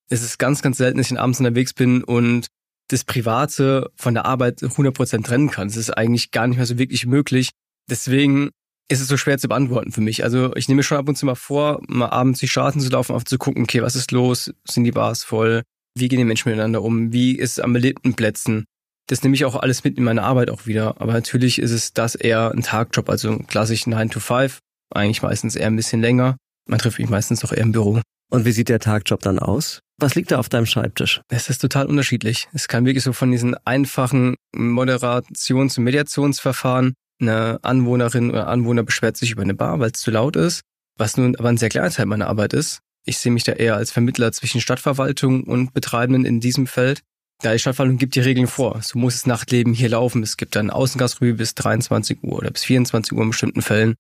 Es 0.09 0.23
ist 0.23 0.39
ganz, 0.39 0.63
ganz 0.63 0.79
selten, 0.79 0.99
dass 0.99 1.11
ich 1.11 1.19
abends 1.19 1.41
unterwegs 1.41 1.73
bin 1.73 2.05
und 2.05 2.47
das 2.89 3.05
Private 3.05 3.91
von 3.97 4.15
der 4.15 4.27
Arbeit 4.27 4.63
100% 4.63 5.25
trennen 5.25 5.51
kann. 5.51 5.69
Es 5.69 5.77
ist 5.77 5.91
eigentlich 5.91 6.31
gar 6.31 6.47
nicht 6.47 6.59
mehr 6.59 6.67
so 6.67 6.79
wirklich 6.79 7.07
möglich, 7.07 7.51
Deswegen 7.91 8.51
ist 8.89 9.01
es 9.01 9.09
so 9.09 9.17
schwer 9.17 9.39
zu 9.39 9.49
beantworten 9.49 9.93
für 9.93 10.01
mich. 10.01 10.25
Also 10.25 10.55
ich 10.57 10.69
nehme 10.69 10.83
schon 10.83 10.99
ab 10.99 11.09
und 11.09 11.17
zu 11.17 11.27
mal 11.27 11.35
vor, 11.35 11.81
mal 11.89 12.09
abends 12.09 12.41
die 12.41 12.49
Straßen 12.49 12.81
zu 12.81 12.91
laufen, 12.91 13.15
auf 13.15 13.25
zu 13.25 13.39
gucken, 13.39 13.63
okay, 13.63 13.83
was 13.83 13.97
ist 13.97 14.13
los? 14.13 14.53
Sind 14.69 14.85
die 14.85 14.93
Bars 14.93 15.25
voll? 15.25 15.63
Wie 15.97 16.09
gehen 16.09 16.19
die 16.19 16.25
Menschen 16.25 16.49
miteinander 16.51 16.83
um? 16.83 17.13
Wie 17.13 17.37
ist 17.37 17.53
es 17.53 17.61
am 17.61 17.73
belebten 17.73 18.15
Plätzen? 18.15 18.65
Das 19.07 19.23
nehme 19.23 19.35
ich 19.35 19.45
auch 19.45 19.57
alles 19.57 19.85
mit 19.85 19.99
in 19.99 20.05
meine 20.05 20.23
Arbeit 20.23 20.51
auch 20.51 20.67
wieder. 20.67 21.01
Aber 21.01 21.13
natürlich 21.13 21.59
ist 21.59 21.71
es 21.71 21.93
das 21.93 22.15
eher 22.15 22.51
ein 22.53 22.63
Tagjob, 22.63 23.09
also 23.09 23.39
klassisch 23.39 23.87
9 23.87 24.11
to 24.11 24.21
5. 24.21 24.59
Eigentlich 24.95 25.23
meistens 25.23 25.57
eher 25.57 25.67
ein 25.67 25.77
bisschen 25.77 26.01
länger. 26.01 26.37
Man 26.69 26.79
trifft 26.79 26.99
mich 26.99 27.09
meistens 27.09 27.41
doch 27.41 27.53
eher 27.53 27.63
im 27.63 27.73
Büro. 27.73 28.01
Und 28.31 28.45
wie 28.45 28.53
sieht 28.53 28.69
der 28.69 28.81
Tagjob 28.81 29.21
dann 29.21 29.39
aus? 29.39 29.81
Was 30.01 30.15
liegt 30.15 30.33
da 30.33 30.39
auf 30.39 30.49
deinem 30.49 30.67
Schreibtisch? 30.67 31.21
Es 31.29 31.49
ist 31.49 31.59
total 31.59 31.87
unterschiedlich. 31.87 32.49
Es 32.53 32.67
kann 32.67 32.87
wirklich 32.87 33.05
so 33.05 33.13
von 33.13 33.31
diesen 33.31 33.55
einfachen 33.65 34.35
Moderations- 34.57 35.79
und 35.79 35.85
Mediationsverfahren 35.85 36.95
eine 37.21 37.59
Anwohnerin 37.63 38.31
oder 38.31 38.49
Anwohner 38.49 38.83
beschwert 38.83 39.17
sich 39.17 39.31
über 39.31 39.43
eine 39.43 39.55
Bar, 39.55 39.81
weil 39.81 39.91
es 39.91 40.01
zu 40.01 40.11
laut 40.11 40.37
ist, 40.37 40.63
was 40.97 41.17
nun 41.17 41.37
aber 41.37 41.49
ein 41.49 41.57
sehr 41.57 41.69
kleiner 41.69 41.91
Teil 41.91 42.07
meiner 42.07 42.29
Arbeit 42.29 42.53
ist. 42.53 42.81
Ich 43.07 43.19
sehe 43.19 43.33
mich 43.33 43.45
da 43.45 43.53
eher 43.53 43.77
als 43.77 43.93
Vermittler 43.93 44.33
zwischen 44.33 44.61
Stadtverwaltung 44.61 45.45
und 45.45 45.73
Betreibenden 45.75 46.25
in 46.25 46.41
diesem 46.41 46.67
Feld. 46.67 47.03
Da 47.43 47.53
die 47.53 47.59
Stadtverwaltung 47.59 47.99
gibt 47.99 48.15
die 48.15 48.21
Regeln 48.21 48.47
vor. 48.47 48.81
So 48.83 48.99
muss 48.99 49.15
das 49.15 49.27
Nachtleben 49.27 49.75
hier 49.75 49.91
laufen. 49.91 50.23
Es 50.23 50.37
gibt 50.37 50.57
dann 50.57 50.71
Außengasrühe 50.71 51.35
bis 51.35 51.55
23 51.55 52.23
Uhr 52.23 52.39
oder 52.39 52.51
bis 52.51 52.65
24 52.65 53.13
Uhr 53.13 53.23
in 53.23 53.31
bestimmten 53.31 53.63
Fällen. 53.63 53.95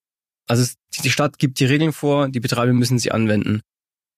Also 0.46 0.72
die 1.02 1.10
Stadt 1.10 1.38
gibt 1.38 1.60
die 1.60 1.64
Regeln 1.66 1.92
vor, 1.92 2.28
die 2.28 2.40
Betreiber 2.40 2.72
müssen 2.72 2.98
sie 2.98 3.12
anwenden. 3.12 3.60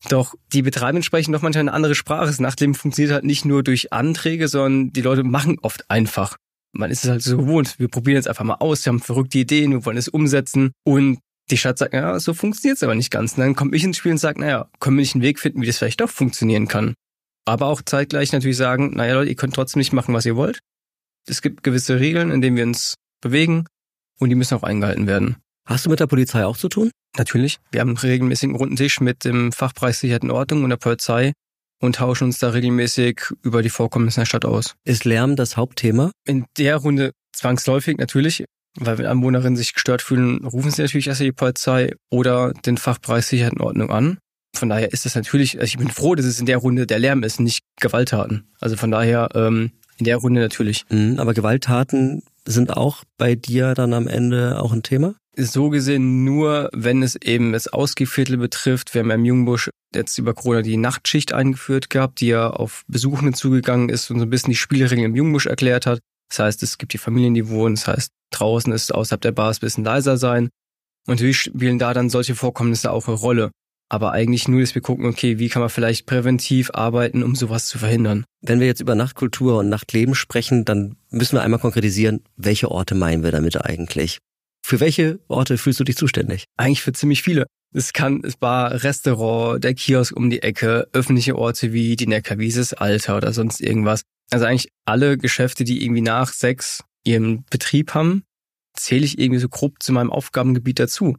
Doch 0.09 0.35
die 0.53 0.63
Betreiber 0.63 1.03
sprechen 1.03 1.33
doch 1.33 1.43
manchmal 1.43 1.63
eine 1.63 1.73
andere 1.73 1.95
Sprache. 1.95 2.27
Das 2.27 2.39
Nachtleben 2.39 2.75
funktioniert 2.75 3.15
halt 3.15 3.25
nicht 3.25 3.45
nur 3.45 3.63
durch 3.63 3.93
Anträge, 3.93 4.47
sondern 4.47 4.93
die 4.93 5.03
Leute 5.03 5.25
machen 5.25 5.59
oft 5.61 5.91
einfach 5.91 6.37
man 6.79 6.91
ist 6.91 7.05
es 7.05 7.11
halt 7.11 7.23
so 7.23 7.37
gewohnt. 7.37 7.79
Wir 7.79 7.89
probieren 7.89 8.17
jetzt 8.17 8.29
einfach 8.29 8.45
mal 8.45 8.55
aus, 8.55 8.85
wir 8.85 8.93
haben 8.93 9.01
verrückte 9.01 9.39
Ideen, 9.39 9.73
wir 9.73 9.85
wollen 9.85 9.97
es 9.97 10.09
umsetzen. 10.09 10.73
Und 10.85 11.19
die 11.51 11.57
Stadt 11.57 11.79
sagt, 11.79 11.95
ja, 11.95 12.19
so 12.19 12.35
funktioniert 12.35 12.77
es 12.77 12.83
aber 12.83 12.95
nicht 12.95 13.11
ganz. 13.11 13.33
Und 13.35 13.41
dann 13.41 13.55
komme 13.55 13.77
ich 13.77 13.85
ins 13.85 13.97
Spiel 13.99 14.13
und 14.13 14.19
sage, 14.19 14.41
naja, 14.41 14.69
können 14.81 14.97
wir 14.97 15.03
nicht 15.03 15.15
einen 15.15 15.23
Weg 15.23 15.39
finden, 15.39 15.63
wie 15.63 15.67
das 15.67 15.79
vielleicht 15.79 16.01
doch 16.01 16.11
funktionieren 16.11 16.69
kann. 16.69 16.95
Aber 17.45 17.67
auch 17.67 17.83
zeitgleich 17.83 18.33
natürlich 18.33 18.57
sagen, 18.57 18.95
naja 18.95 19.15
Leute, 19.15 19.31
ihr 19.31 19.37
könnt 19.37 19.55
trotzdem 19.55 19.79
nicht 19.79 19.93
machen, 19.93 20.15
was 20.15 20.27
ihr 20.27 20.37
wollt. 20.37 20.59
Es 21.29 21.43
gibt 21.43 21.63
gewisse 21.63 22.01
Regeln, 22.01 22.31
in 22.31 22.41
denen 22.41 22.57
wir 22.57 22.65
uns 22.65 22.95
bewegen 23.21 23.67
und 24.19 24.29
die 24.29 24.35
müssen 24.35 24.57
auch 24.57 24.63
eingehalten 24.63 25.07
werden. 25.07 25.37
Hast 25.67 25.87
du 25.87 25.91
mit 25.91 26.01
der 26.01 26.07
Polizei 26.07 26.45
auch 26.45 26.57
zu 26.57 26.69
tun? 26.69 26.91
Natürlich. 27.17 27.59
Wir 27.71 27.81
haben 27.81 27.91
einen 27.91 27.99
regelmäßigen 27.99 28.55
runden 28.55 28.77
Tisch 28.77 29.01
mit 29.01 29.25
dem 29.25 29.53
Fachbereich 29.53 29.99
Sicherheit 29.99 30.23
und 30.23 30.31
Ordnung 30.31 30.65
und 30.65 30.71
der 30.71 30.77
Polizei 30.77 31.33
und 31.81 31.97
tauschen 31.97 32.25
uns 32.25 32.39
da 32.39 32.51
regelmäßig 32.51 33.23
über 33.43 33.63
die 33.63 33.71
Vorkommnisse 33.71 34.21
in 34.21 34.23
der 34.23 34.27
Stadt 34.27 34.45
aus. 34.45 34.75
Ist 34.85 35.05
Lärm 35.05 35.37
das 35.37 35.57
Hauptthema? 35.57 36.11
In 36.25 36.47
der 36.57 36.77
Runde 36.77 37.13
zwangsläufig 37.33 37.99
natürlich, 37.99 38.45
weil 38.79 38.99
wenn 38.99 39.07
Anwohnerinnen 39.07 39.57
sich 39.57 39.75
gestört 39.75 40.03
fühlen, 40.03 40.45
rufen 40.45 40.71
sie 40.71 40.83
natürlich 40.83 41.09
erst 41.09 41.21
die 41.21 41.33
Polizei 41.33 41.93
oder 42.11 42.53
den 42.53 42.77
Fachbereich 42.77 43.27
Sicherheit 43.27 43.53
und 43.53 43.61
Ordnung 43.61 43.91
an. 43.91 44.19
Von 44.55 44.71
daher 44.71 44.93
ist 44.93 45.05
das 45.05 45.15
natürlich, 45.15 45.61
also 45.61 45.67
ich 45.67 45.79
bin 45.79 45.91
froh, 45.91 46.15
dass 46.15 46.25
es 46.25 46.41
in 46.41 46.47
der 46.47 46.59
Runde 46.59 46.87
der 46.87 46.99
Lärm 46.99 47.23
ist, 47.23 47.41
nicht 47.41 47.61
Gewalttaten. 47.81 48.49
Also 48.59 48.77
von 48.77 48.91
daher 48.91 49.29
ähm, 49.35 49.73
in 49.99 50.05
der 50.05 50.17
Runde 50.17 50.41
natürlich. 50.41 50.85
Mhm, 50.89 51.19
aber 51.19 51.35
Gewalttaten 51.35 52.23
sind 52.47 52.77
auch 52.77 53.05
bei 53.19 53.35
dir 53.35 53.75
dann 53.75 53.93
am 53.93 54.09
Ende 54.09 54.61
auch 54.61 54.73
ein 54.73 54.83
Thema? 54.83 55.15
So 55.39 55.69
gesehen 55.69 56.25
nur, 56.25 56.71
wenn 56.73 57.03
es 57.03 57.15
eben 57.17 57.53
das 57.53 57.69
Ausgehviertel 57.69 58.39
betrifft. 58.39 58.95
Wir 58.95 59.01
haben 59.03 59.11
im 59.11 59.25
Jungbusch 59.27 59.69
jetzt 59.95 60.17
über 60.17 60.33
Corona 60.33 60.63
die 60.63 60.79
Nachtschicht 60.79 61.33
eingeführt 61.35 61.91
gehabt, 61.91 62.21
die 62.21 62.29
ja 62.29 62.49
auf 62.49 62.85
Besuchende 62.89 63.33
zugegangen 63.33 63.91
ist 63.91 64.11
und 64.11 64.19
so 64.19 64.25
ein 64.25 64.31
bisschen 64.31 64.51
die 64.51 64.57
Spielregeln 64.57 65.05
im 65.05 65.15
Jungbusch 65.15 65.47
erklärt 65.47 65.85
hat. 65.85 66.01
Das 66.31 66.39
heißt, 66.39 66.63
es 66.63 66.79
gibt 66.79 66.95
die 66.95 66.99
Familien, 66.99 67.35
die 67.35 67.49
wohnen. 67.49 67.75
Das 67.75 67.87
heißt, 67.87 68.13
draußen 68.31 68.73
ist 68.73 68.95
außerhalb 68.95 69.21
der 69.21 69.33
Bars 69.33 69.59
ein 69.59 69.67
bisschen 69.67 69.85
leiser 69.85 70.17
sein. 70.17 70.45
Und 71.07 71.15
natürlich 71.15 71.41
spielen 71.41 71.79
da 71.79 71.93
dann 71.93 72.09
solche 72.09 72.35
Vorkommnisse 72.35 72.91
auch 72.91 73.07
eine 73.07 73.17
Rolle. 73.17 73.51
Aber 73.89 74.13
eigentlich 74.13 74.49
nur, 74.49 74.61
dass 74.61 74.75
wir 74.75 74.83
gucken, 74.83 75.07
okay, 75.07 75.39
wie 75.39 75.49
kann 75.49 75.61
man 75.61 75.69
vielleicht 75.69 76.07
präventiv 76.07 76.71
arbeiten, 76.73 77.23
um 77.23 77.37
sowas 77.37 77.67
zu 77.67 77.79
verhindern. 77.79 78.25
Wenn 78.41 78.59
wir 78.59 78.67
jetzt 78.67 78.81
über 78.81 78.97
Nachtkultur 78.97 79.59
und 79.59 79.69
Nachtleben 79.69 80.15
sprechen, 80.15 80.65
dann 80.65 80.97
müssen 81.11 81.37
wir 81.37 81.43
einmal 81.43 81.61
konkretisieren, 81.61 82.25
welche 82.37 82.71
Orte 82.71 82.97
meinen 82.97 83.23
wir 83.23 83.31
damit 83.31 83.65
eigentlich? 83.65 84.19
Für 84.67 84.81
welche 84.81 85.21
Orte 85.29 85.59
fühlst 85.59 85.79
du 85.79 85.85
dich 85.85 85.95
zuständig? 85.95 86.47
Eigentlich 86.57 86.83
für 86.83 86.91
ziemlich 86.91 87.23
viele. 87.23 87.47
Es 87.73 87.93
kann, 87.93 88.23
es 88.25 88.35
war 88.41 88.83
Restaurant, 88.83 89.63
der 89.63 89.75
Kiosk 89.75 90.17
um 90.17 90.29
die 90.29 90.43
Ecke, 90.43 90.89
öffentliche 90.93 91.37
Orte 91.37 91.73
wie 91.73 91.95
die 91.95 92.09
Neckarwiese, 92.09 92.59
das 92.59 92.75
Alter 92.75 93.17
oder 93.17 93.33
sonst 93.33 93.61
irgendwas. 93.61 94.03
Also 94.33 94.45
eigentlich 94.45 94.73
alle 94.85 95.19
Geschäfte, 95.19 95.63
die 95.63 95.85
irgendwie 95.85 96.01
nach 96.01 96.33
sechs 96.33 96.83
ihren 97.05 97.45
Betrieb 97.45 97.95
haben, 97.95 98.25
zähle 98.75 99.05
ich 99.05 99.21
irgendwie 99.21 99.39
so 99.39 99.49
grob 99.49 99.81
zu 99.81 99.93
meinem 99.93 100.11
Aufgabengebiet 100.11 100.81
dazu. 100.81 101.17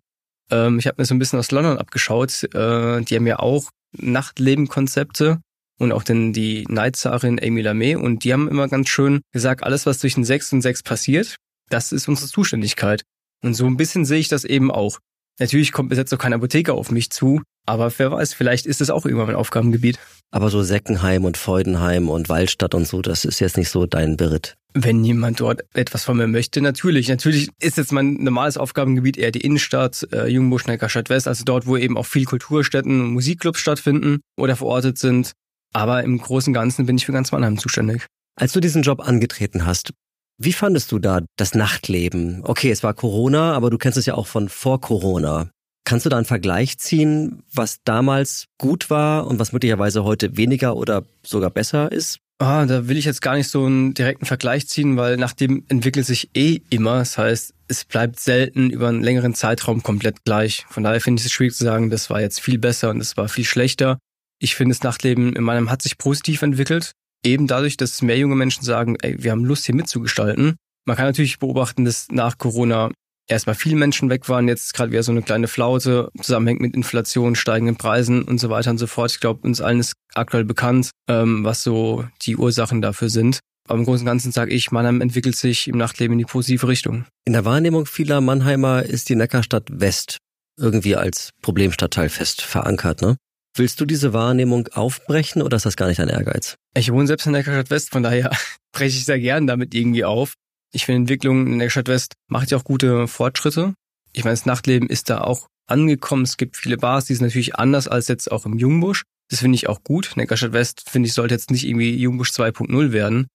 Ähm, 0.51 0.77
ich 0.77 0.85
habe 0.85 1.01
mir 1.01 1.05
so 1.05 1.15
ein 1.15 1.19
bisschen 1.19 1.39
aus 1.39 1.51
London 1.51 1.77
abgeschaut. 1.77 2.43
Äh, 2.53 3.01
die 3.03 3.15
haben 3.15 3.27
ja 3.27 3.39
auch 3.39 3.69
Nachtlebenkonzepte 3.93 5.39
und 5.79 5.93
auch 5.93 6.03
den, 6.03 6.33
die 6.33 6.65
Neidzarin 6.67 7.39
Amy 7.41 7.61
Lamé 7.61 7.95
und 7.95 8.25
die 8.25 8.33
haben 8.33 8.49
immer 8.49 8.67
ganz 8.67 8.89
schön 8.89 9.21
gesagt, 9.31 9.63
alles 9.63 9.85
was 9.85 9.99
den 9.99 10.25
6 10.25 10.51
und 10.51 10.61
6 10.63 10.83
passiert, 10.83 11.37
das 11.69 11.93
ist 11.93 12.09
unsere 12.09 12.27
Zuständigkeit. 12.27 13.03
Und 13.43 13.53
so 13.53 13.65
ein 13.65 13.77
bisschen 13.77 14.05
sehe 14.05 14.19
ich 14.19 14.29
das 14.29 14.43
eben 14.43 14.71
auch. 14.71 14.99
Natürlich 15.39 15.71
kommt 15.71 15.89
bis 15.89 15.99
jetzt 15.99 16.11
noch 16.11 16.19
kein 16.19 16.33
Apotheker 16.33 16.73
auf 16.73 16.89
mich 16.89 17.11
zu, 17.11 17.41
aber 17.67 17.91
wer 17.97 18.11
weiß, 18.11 18.33
vielleicht 18.33 18.65
ist 18.65 18.81
es 18.81 18.89
auch 18.89 19.05
irgendwann 19.05 19.27
mein 19.27 19.35
Aufgabengebiet. 19.35 19.99
Aber 20.31 20.49
so 20.49 20.63
Seckenheim 20.63 21.25
und 21.25 21.37
Freudenheim 21.37 22.09
und 22.09 22.27
Waldstadt 22.27 22.73
und 22.73 22.87
so, 22.87 23.01
das 23.01 23.23
ist 23.23 23.39
jetzt 23.39 23.57
nicht 23.57 23.69
so 23.69 23.85
dein 23.85 24.17
Beritt. 24.17 24.55
Wenn 24.73 25.03
jemand 25.03 25.39
dort 25.39 25.63
etwas 25.73 26.03
von 26.03 26.17
mir 26.17 26.27
möchte, 26.27 26.61
natürlich. 26.61 27.07
Natürlich 27.07 27.49
ist 27.61 27.77
jetzt 27.77 27.91
mein 27.91 28.13
normales 28.15 28.57
Aufgabengebiet 28.57 29.17
eher 29.17 29.31
die 29.31 29.41
Innenstadt, 29.41 30.07
äh, 30.11 30.27
Jungbusch, 30.27 30.65
Neckarstadt 30.65 31.09
West, 31.09 31.27
also 31.27 31.43
dort, 31.43 31.67
wo 31.67 31.77
eben 31.77 31.97
auch 31.97 32.05
viel 32.05 32.25
Kulturstätten 32.25 33.01
und 33.01 33.13
Musikclubs 33.13 33.59
stattfinden 33.59 34.19
oder 34.37 34.55
verortet 34.55 34.97
sind. 34.97 35.33
Aber 35.73 36.03
im 36.03 36.17
Großen 36.17 36.51
und 36.51 36.55
Ganzen 36.55 36.85
bin 36.85 36.97
ich 36.97 37.05
für 37.05 37.11
ganz 37.11 37.31
Mannheim 37.31 37.57
zuständig. 37.57 38.05
Als 38.35 38.53
du 38.53 38.59
diesen 38.59 38.83
Job 38.83 38.99
angetreten 39.01 39.65
hast, 39.65 39.91
wie 40.37 40.53
fandest 40.53 40.91
du 40.91 40.99
da 40.99 41.21
das 41.35 41.55
Nachtleben? 41.55 42.41
Okay, 42.43 42.69
es 42.69 42.83
war 42.83 42.93
Corona, 42.93 43.53
aber 43.53 43.69
du 43.69 43.77
kennst 43.77 43.97
es 43.97 44.05
ja 44.05 44.13
auch 44.13 44.27
von 44.27 44.49
vor 44.49 44.79
Corona. 44.81 45.49
Kannst 45.83 46.05
du 46.05 46.09
da 46.09 46.17
einen 46.17 46.25
Vergleich 46.25 46.77
ziehen, 46.77 47.43
was 47.53 47.79
damals 47.83 48.45
gut 48.57 48.89
war 48.89 49.25
und 49.25 49.39
was 49.39 49.53
möglicherweise 49.53 50.03
heute 50.03 50.37
weniger 50.37 50.75
oder 50.75 51.03
sogar 51.23 51.49
besser 51.49 51.91
ist? 51.91 52.19
Ah, 52.39 52.65
da 52.65 52.87
will 52.87 52.97
ich 52.97 53.05
jetzt 53.05 53.21
gar 53.21 53.35
nicht 53.35 53.49
so 53.49 53.65
einen 53.65 53.95
direkten 53.95 54.25
Vergleich 54.25 54.67
ziehen, 54.67 54.95
weil 54.95 55.17
nach 55.17 55.33
dem 55.33 55.63
entwickelt 55.69 56.05
sich 56.05 56.29
eh 56.35 56.61
immer. 56.69 56.99
Das 56.99 57.17
heißt, 57.17 57.53
es 57.67 57.85
bleibt 57.85 58.19
selten 58.19 58.69
über 58.69 58.89
einen 58.89 59.01
längeren 59.01 59.33
Zeitraum 59.33 59.81
komplett 59.81 60.23
gleich. 60.23 60.65
Von 60.69 60.83
daher 60.83 61.01
finde 61.01 61.19
ich 61.19 61.25
es 61.25 61.31
schwierig 61.31 61.55
zu 61.55 61.63
sagen, 61.63 61.89
das 61.89 62.11
war 62.11 62.21
jetzt 62.21 62.39
viel 62.39 62.59
besser 62.59 62.91
und 62.91 62.99
das 62.99 63.17
war 63.17 63.27
viel 63.27 63.45
schlechter. 63.45 63.97
Ich 64.39 64.55
finde, 64.55 64.75
das 64.75 64.83
Nachtleben 64.83 65.33
in 65.35 65.43
meinem 65.43 65.71
hat 65.71 65.81
sich 65.81 65.97
positiv 65.97 66.43
entwickelt. 66.43 66.91
Eben 67.23 67.47
dadurch, 67.47 67.77
dass 67.77 68.01
mehr 68.01 68.17
junge 68.17 68.35
Menschen 68.35 68.63
sagen, 68.63 68.95
ey, 69.01 69.15
wir 69.21 69.31
haben 69.31 69.45
Lust 69.45 69.65
hier 69.65 69.75
mitzugestalten. 69.75 70.55
Man 70.85 70.95
kann 70.95 71.05
natürlich 71.05 71.39
beobachten, 71.39 71.85
dass 71.85 72.07
nach 72.09 72.37
Corona 72.37 72.91
erstmal 73.27 73.55
viele 73.55 73.75
Menschen 73.75 74.09
weg 74.09 74.29
waren, 74.29 74.47
jetzt 74.47 74.73
gerade 74.73 74.91
wieder 74.91 75.03
so 75.03 75.11
eine 75.11 75.21
kleine 75.21 75.47
Flaute, 75.47 76.09
zusammenhängt 76.21 76.61
mit 76.61 76.73
Inflation, 76.75 77.35
steigenden 77.35 77.75
Preisen 77.75 78.23
und 78.23 78.39
so 78.39 78.49
weiter 78.49 78.71
und 78.71 78.77
so 78.77 78.87
fort. 78.87 79.11
Ich 79.11 79.19
glaube, 79.19 79.45
uns 79.45 79.61
allen 79.61 79.79
ist 79.79 79.93
aktuell 80.13 80.45
bekannt, 80.45 80.91
ähm, 81.09 81.43
was 81.43 81.63
so 81.63 82.05
die 82.21 82.37
Ursachen 82.37 82.81
dafür 82.81 83.09
sind. 83.09 83.39
Aber 83.67 83.79
im 83.79 83.85
Großen 83.85 84.01
und 84.01 84.05
Ganzen 84.05 84.31
sage 84.31 84.53
ich, 84.53 84.71
Mannheim 84.71 85.01
entwickelt 85.01 85.35
sich 85.35 85.67
im 85.67 85.77
Nachtleben 85.77 86.13
in 86.13 86.19
die 86.19 86.25
positive 86.25 86.67
Richtung. 86.67 87.05
In 87.25 87.33
der 87.33 87.43
Wahrnehmung 87.43 87.85
vieler 87.85 88.21
Mannheimer 88.21 88.83
ist 88.83 89.09
die 89.09 89.15
Neckarstadt 89.15 89.65
West 89.69 90.19
irgendwie 90.57 90.95
als 90.95 91.31
Problemstadtteil 91.41 92.09
fest 92.09 92.41
verankert, 92.41 93.01
ne? 93.01 93.17
Willst 93.57 93.81
du 93.81 93.85
diese 93.85 94.13
Wahrnehmung 94.13 94.67
aufbrechen 94.67 95.41
oder 95.41 95.57
ist 95.57 95.65
das 95.65 95.75
gar 95.75 95.87
nicht 95.87 95.97
dein 95.97 96.09
Ehrgeiz? 96.09 96.57
Ich 96.75 96.91
wohne 96.91 97.07
selbst 97.07 97.25
in 97.25 97.31
Neckarstadt 97.31 97.71
West, 97.71 97.89
von 97.89 98.03
daher 98.03 98.29
breche 98.71 98.97
ich 98.97 99.05
sehr 99.05 99.19
gern 99.19 99.47
damit 99.47 99.73
irgendwie 99.73 100.05
auf. 100.05 100.35
Ich 100.71 100.85
finde, 100.85 100.99
Entwicklung 100.99 101.47
in 101.47 101.57
der 101.57 101.71
Stadt 101.71 101.87
West 101.87 102.13
macht 102.27 102.51
ja 102.51 102.57
auch 102.57 102.63
gute 102.63 103.07
Fortschritte. 103.07 103.73
Ich 104.13 104.23
meine, 104.23 104.33
das 104.33 104.45
Nachtleben 104.45 104.87
ist 104.87 105.09
da 105.09 105.21
auch 105.21 105.47
angekommen. 105.65 106.23
Es 106.23 106.37
gibt 106.37 106.55
viele 106.55 106.77
Bars, 106.77 107.05
die 107.05 107.15
sind 107.15 107.25
natürlich 107.25 107.55
anders 107.55 107.87
als 107.87 108.07
jetzt 108.07 108.31
auch 108.31 108.45
im 108.45 108.59
Jungbusch. 108.59 109.03
Das 109.29 109.39
finde 109.39 109.55
ich 109.55 109.67
auch 109.67 109.83
gut. 109.83 110.13
Neckarstadt 110.15 110.53
West, 110.53 110.87
finde 110.87 111.07
ich, 111.07 111.13
sollte 111.13 111.33
jetzt 111.33 111.49
nicht 111.49 111.65
irgendwie 111.65 111.95
Jungbusch 111.95 112.29
2.0 112.29 112.91
werden. 112.91 113.27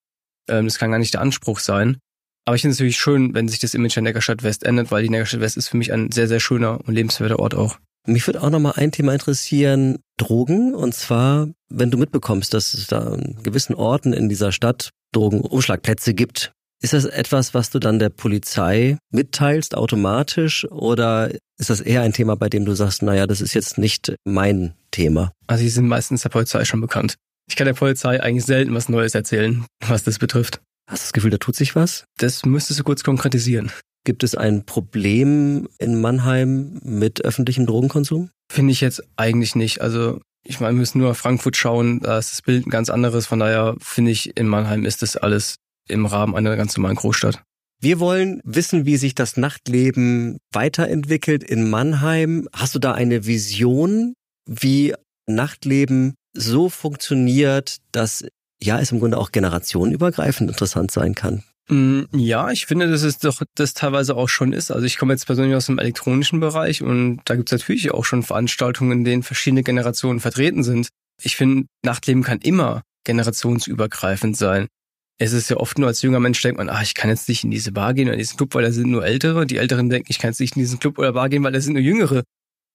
Ähm, 0.49 0.67
das 0.67 0.79
kann 0.79 0.93
gar 0.93 0.99
nicht 0.99 1.15
der 1.15 1.21
Anspruch 1.21 1.59
sein. 1.59 1.99
Aber 2.45 2.55
ich 2.55 2.63
finde 2.63 2.73
es 2.73 2.79
natürlich 2.79 2.99
schön, 2.99 3.35
wenn 3.35 3.49
sich 3.49 3.59
das 3.59 3.75
Image 3.75 3.97
der 3.97 4.05
Neckarstadt 4.05 4.45
West 4.45 4.63
ändert, 4.63 4.93
weil 4.93 5.03
die 5.03 5.11
Neckarstadt 5.11 5.41
West 5.41 5.57
ist 5.57 5.69
für 5.69 5.77
mich 5.77 5.93
ein 5.93 6.13
sehr, 6.13 6.29
sehr 6.29 6.41
schöner 6.41 6.81
und 6.87 6.95
lebenswerter 6.95 7.41
Ort 7.41 7.55
auch. 7.55 7.79
Mich 8.07 8.27
würde 8.27 8.43
auch 8.43 8.51
nochmal 8.51 8.75
ein 8.77 8.93
Thema 8.93 9.13
interessieren, 9.13 9.99
Drogen. 10.17 10.75
Und 10.75 10.95
zwar, 10.95 11.49
wenn 11.69 11.91
du 11.91 11.99
mitbekommst, 11.99 12.53
dass 12.53 12.75
es 12.75 12.87
da 12.87 13.01
an 13.01 13.37
gewissen 13.43 13.75
Orten 13.75 14.13
in 14.13 14.29
dieser 14.29 14.53
Stadt 14.53 14.91
Drogenumschlagplätze 15.13 16.15
gibt, 16.15 16.53
ist 16.83 16.95
das 16.95 17.05
etwas, 17.05 17.55
was 17.55 17.71
du 17.71 17.79
dann 17.79 18.01
der 18.01 18.09
Polizei 18.09 18.99
mitteilst 19.11 19.77
automatisch 19.77 20.67
oder 20.71 21.31
ist 21.59 21.71
das 21.71 21.81
eher 21.81 22.03
ein 22.03 22.13
Thema, 22.13 22.35
bei 22.35 22.49
dem 22.49 22.65
du 22.65 22.75
sagst, 22.75 23.03
naja, 23.03 23.29
das 23.29 23.41
ist 23.41 23.55
jetzt 23.55 23.79
nicht 23.79 24.17
mein 24.25 24.75
Thema? 24.91 25.33
Also 25.47 25.63
die 25.63 25.71
sind 25.71 25.87
meistens 25.87 26.23
der 26.23 26.31
Polizei 26.31 26.65
schon 26.65 26.81
bekannt. 26.81 27.15
Ich 27.49 27.55
kann 27.55 27.67
der 27.67 27.75
Polizei 27.75 28.21
eigentlich 28.21 28.45
selten 28.45 28.75
was 28.75 28.89
Neues 28.89 29.15
erzählen, 29.15 29.65
was 29.87 30.03
das 30.03 30.19
betrifft. 30.19 30.61
Hast 30.91 31.03
du 31.03 31.05
das 31.05 31.13
Gefühl, 31.13 31.31
da 31.31 31.39
tut 31.39 31.55
sich 31.55 31.77
was? 31.77 32.05
Das 32.19 32.45
müsstest 32.45 32.81
du 32.81 32.85
kurz 32.85 33.05
konkretisieren. 33.05 33.71
Gibt 34.05 34.25
es 34.25 34.35
ein 34.35 34.65
Problem 34.65 35.69
in 35.79 36.01
Mannheim 36.01 36.81
mit 36.83 37.25
öffentlichem 37.25 37.67
Drogenkonsum? 37.67 38.31
Finde 38.51 38.73
ich 38.73 38.81
jetzt 38.81 39.03
eigentlich 39.17 39.55
nicht. 39.55 39.81
Also 39.81 40.21
ich 40.45 40.59
meine, 40.59 40.75
wir 40.75 40.81
müssen 40.81 40.99
nur 40.99 41.13
auf 41.13 41.19
Frankfurt 41.19 41.57
schauen, 41.57 42.01
da 42.01 42.19
ist 42.19 42.33
das 42.33 42.43
Bild 42.43 42.67
ein 42.67 42.71
ganz 42.71 42.91
anderes. 42.91 43.27
Von 43.27 43.39
daher 43.39 43.77
finde 43.81 44.11
ich, 44.11 44.37
in 44.37 44.49
Mannheim 44.49 44.85
ist 44.85 45.03
das 45.03 45.17
alles 45.17 45.57
im 45.89 46.07
Rahmen 46.07 46.35
einer 46.35 46.57
ganz 46.57 46.77
normalen 46.77 46.97
Großstadt. 46.97 47.43
Wir 47.81 47.99
wollen 47.99 48.41
wissen, 48.45 48.87
wie 48.87 48.97
sich 48.97 49.15
das 49.15 49.37
Nachtleben 49.37 50.39
weiterentwickelt 50.53 51.43
in 51.43 51.69
Mannheim. 51.69 52.49
Hast 52.53 52.75
du 52.75 52.79
da 52.79 52.93
eine 52.93 53.27
Vision, 53.27 54.15
wie 54.47 54.95
Nachtleben 55.27 56.15
so 56.33 56.69
funktioniert, 56.69 57.79
dass 57.93 58.25
ja 58.63 58.81
es 58.81 58.93
im 58.93 59.01
Grunde 59.01 59.19
auch 59.19 59.33
generationenübergreifend 59.33 60.51
interessant 60.51 60.91
sein 60.91 61.15
kann? 61.15 61.43
Mm, 61.73 62.03
ja, 62.13 62.51
ich 62.51 62.67
finde, 62.67 62.91
dass 62.91 63.03
es 63.03 63.19
doch 63.19 63.43
das 63.55 63.75
teilweise 63.75 64.17
auch 64.17 64.29
schon 64.29 64.53
ist. 64.53 64.71
Also 64.71 64.85
ich 64.85 64.99
komme 64.99 65.15
jetzt 65.15 65.27
persönlich 65.27 65.57
aus 65.57 65.67
dem 65.67 65.79
elektronischen 65.79 66.41
Bereich 66.41 66.83
und 66.83 67.21
da 67.25 67.37
gibt 67.37 67.51
es 67.51 67.59
natürlich 67.59 67.93
auch 67.93 68.05
schon 68.05 68.23
Veranstaltungen, 68.23 68.93
in 68.93 69.05
denen 69.05 69.23
verschiedene 69.23 69.63
Generationen 69.63 70.21
vertreten 70.21 70.63
sind. 70.63 70.89
Ich 71.23 71.37
finde, 71.37 71.67
Nachtleben 71.85 72.23
kann 72.23 72.39
immer 72.41 72.83
generationsübergreifend 73.05 74.37
sein 74.37 74.69
es 75.23 75.33
ist 75.33 75.51
ja 75.51 75.57
oft 75.57 75.79
nur 75.79 75.89
als 75.89 76.03
junger 76.03 76.21
Mensch 76.21 76.43
denkt 76.43 76.59
man, 76.59 76.69
ah, 76.69 76.83
ich 76.83 76.95
kann 76.95 77.09
jetzt 77.09 77.29
nicht 77.29 77.45
in 77.45 77.51
diese 77.51 77.71
Bar 77.71 77.95
gehen 77.95 78.09
oder 78.09 78.15
in 78.15 78.19
diesen 78.19 78.37
Club, 78.37 78.55
weil 78.55 78.65
da 78.65 78.73
sind 78.73 78.91
nur 78.91 79.05
Ältere. 79.05 79.47
Die 79.47 79.57
Älteren 79.57 79.89
denken, 79.89 80.09
ich 80.11 80.19
kann 80.19 80.31
jetzt 80.31 80.41
nicht 80.41 80.57
in 80.57 80.63
diesen 80.63 80.81
Club 80.81 80.99
oder 80.99 81.13
Bar 81.13 81.29
gehen, 81.29 81.45
weil 81.45 81.53
da 81.53 81.61
sind 81.61 81.75
nur 81.75 81.83
Jüngere. 81.83 82.25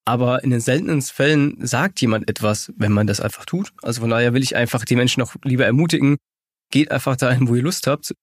Aber 0.06 0.44
in 0.44 0.52
den 0.52 0.62
seltenen 0.62 1.02
Fällen 1.02 1.58
sagt 1.60 2.00
jemand 2.00 2.30
etwas, 2.30 2.72
wenn 2.78 2.94
man 2.94 3.08
das 3.08 3.20
einfach 3.20 3.46
tut. 3.46 3.74
Also 3.82 4.02
von 4.02 4.10
daher 4.10 4.34
will 4.34 4.44
ich 4.44 4.56
einfach 4.56 4.86
die 4.86 4.96
Menschen 4.96 5.22
auch 5.24 5.36
lieber 5.44 5.66
ermutigen, 5.66 6.16
geht 6.72 6.92
einfach 6.92 7.18
dahin, 7.18 7.50
wo 7.50 7.56
ihr 7.56 7.64
Lust 7.64 7.86
habt. 7.88 8.14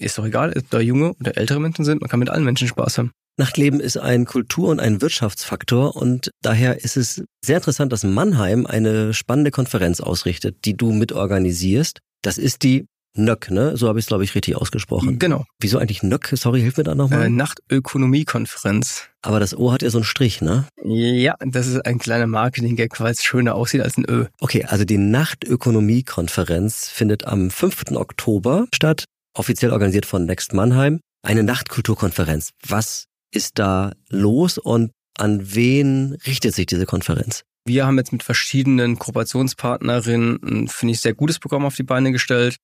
Ist 0.00 0.18
doch 0.18 0.24
egal, 0.24 0.52
ob 0.56 0.70
da 0.70 0.80
junge 0.80 1.12
oder 1.20 1.36
ältere 1.36 1.60
Menschen 1.60 1.84
sind, 1.84 2.00
man 2.00 2.08
kann 2.08 2.20
mit 2.20 2.30
allen 2.30 2.44
Menschen 2.44 2.68
Spaß 2.68 2.98
haben. 2.98 3.12
Nachtleben 3.36 3.80
ist 3.80 3.96
ein 3.96 4.24
Kultur- 4.24 4.68
und 4.70 4.80
ein 4.80 5.00
Wirtschaftsfaktor 5.00 5.96
und 5.96 6.30
daher 6.42 6.82
ist 6.82 6.96
es 6.96 7.22
sehr 7.44 7.56
interessant, 7.56 7.92
dass 7.92 8.04
Mannheim 8.04 8.66
eine 8.66 9.14
spannende 9.14 9.50
Konferenz 9.50 10.00
ausrichtet, 10.00 10.64
die 10.64 10.76
du 10.76 10.92
mitorganisierst. 10.92 12.00
Das 12.22 12.38
ist 12.38 12.62
die 12.62 12.86
Nöck, 13.16 13.50
ne? 13.50 13.76
So 13.76 13.88
habe 13.88 13.98
ich 13.98 14.04
es, 14.04 14.08
glaube 14.08 14.24
ich, 14.24 14.34
richtig 14.34 14.56
ausgesprochen. 14.56 15.18
Genau. 15.18 15.44
Wieso 15.60 15.78
eigentlich 15.78 16.02
Nöck? 16.02 16.32
Sorry, 16.34 16.60
hilf 16.60 16.76
mir 16.76 16.84
da 16.84 16.94
nochmal. 16.94 17.26
Äh, 17.26 17.28
Nachtökonomiekonferenz. 17.30 19.08
Aber 19.22 19.40
das 19.40 19.56
O 19.56 19.72
hat 19.72 19.82
ja 19.82 19.90
so 19.90 19.98
einen 19.98 20.04
Strich, 20.04 20.40
ne? 20.40 20.66
Ja, 20.84 21.34
das 21.40 21.66
ist 21.66 21.84
ein 21.84 21.98
kleiner 21.98 22.26
Marketing-Gag, 22.26 23.00
weil 23.00 23.12
es 23.12 23.24
schöner 23.24 23.54
aussieht 23.54 23.80
als 23.80 23.96
ein 23.96 24.04
Ö. 24.08 24.26
Okay, 24.40 24.64
also 24.64 24.84
die 24.84 24.98
Nachtökonomiekonferenz 24.98 26.88
findet 26.88 27.26
am 27.26 27.50
5. 27.50 27.92
Oktober 27.96 28.66
statt, 28.72 29.04
offiziell 29.34 29.72
organisiert 29.72 30.06
von 30.06 30.24
Next 30.24 30.52
Mannheim. 30.52 31.00
Eine 31.22 31.42
Nachtkulturkonferenz. 31.42 32.50
Was 32.66 33.06
ist 33.32 33.58
da 33.58 33.92
los 34.08 34.58
und 34.58 34.92
an 35.18 35.54
wen 35.54 36.16
richtet 36.26 36.54
sich 36.54 36.66
diese 36.66 36.86
Konferenz? 36.86 37.42
Wir 37.66 37.86
haben 37.86 37.98
jetzt 37.98 38.12
mit 38.12 38.22
verschiedenen 38.22 38.98
Kooperationspartnerinnen 38.98 40.42
ein, 40.42 40.68
finde 40.68 40.92
ich, 40.92 41.00
sehr 41.00 41.14
gutes 41.14 41.38
Programm 41.38 41.64
auf 41.64 41.76
die 41.76 41.82
Beine 41.82 42.10
gestellt. 42.10 42.56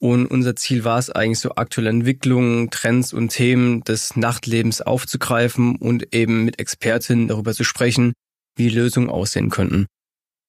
Und 0.00 0.26
unser 0.26 0.54
Ziel 0.54 0.84
war 0.84 0.98
es 0.98 1.08
eigentlich 1.08 1.38
so 1.38 1.54
aktuelle 1.54 1.88
Entwicklungen, 1.88 2.70
Trends 2.70 3.12
und 3.12 3.30
Themen 3.30 3.82
des 3.84 4.16
Nachtlebens 4.16 4.82
aufzugreifen 4.82 5.76
und 5.76 6.14
eben 6.14 6.44
mit 6.44 6.58
Expertinnen 6.58 7.28
darüber 7.28 7.54
zu 7.54 7.64
sprechen, 7.64 8.12
wie 8.56 8.68
Lösungen 8.68 9.08
aussehen 9.08 9.50
könnten. 9.50 9.86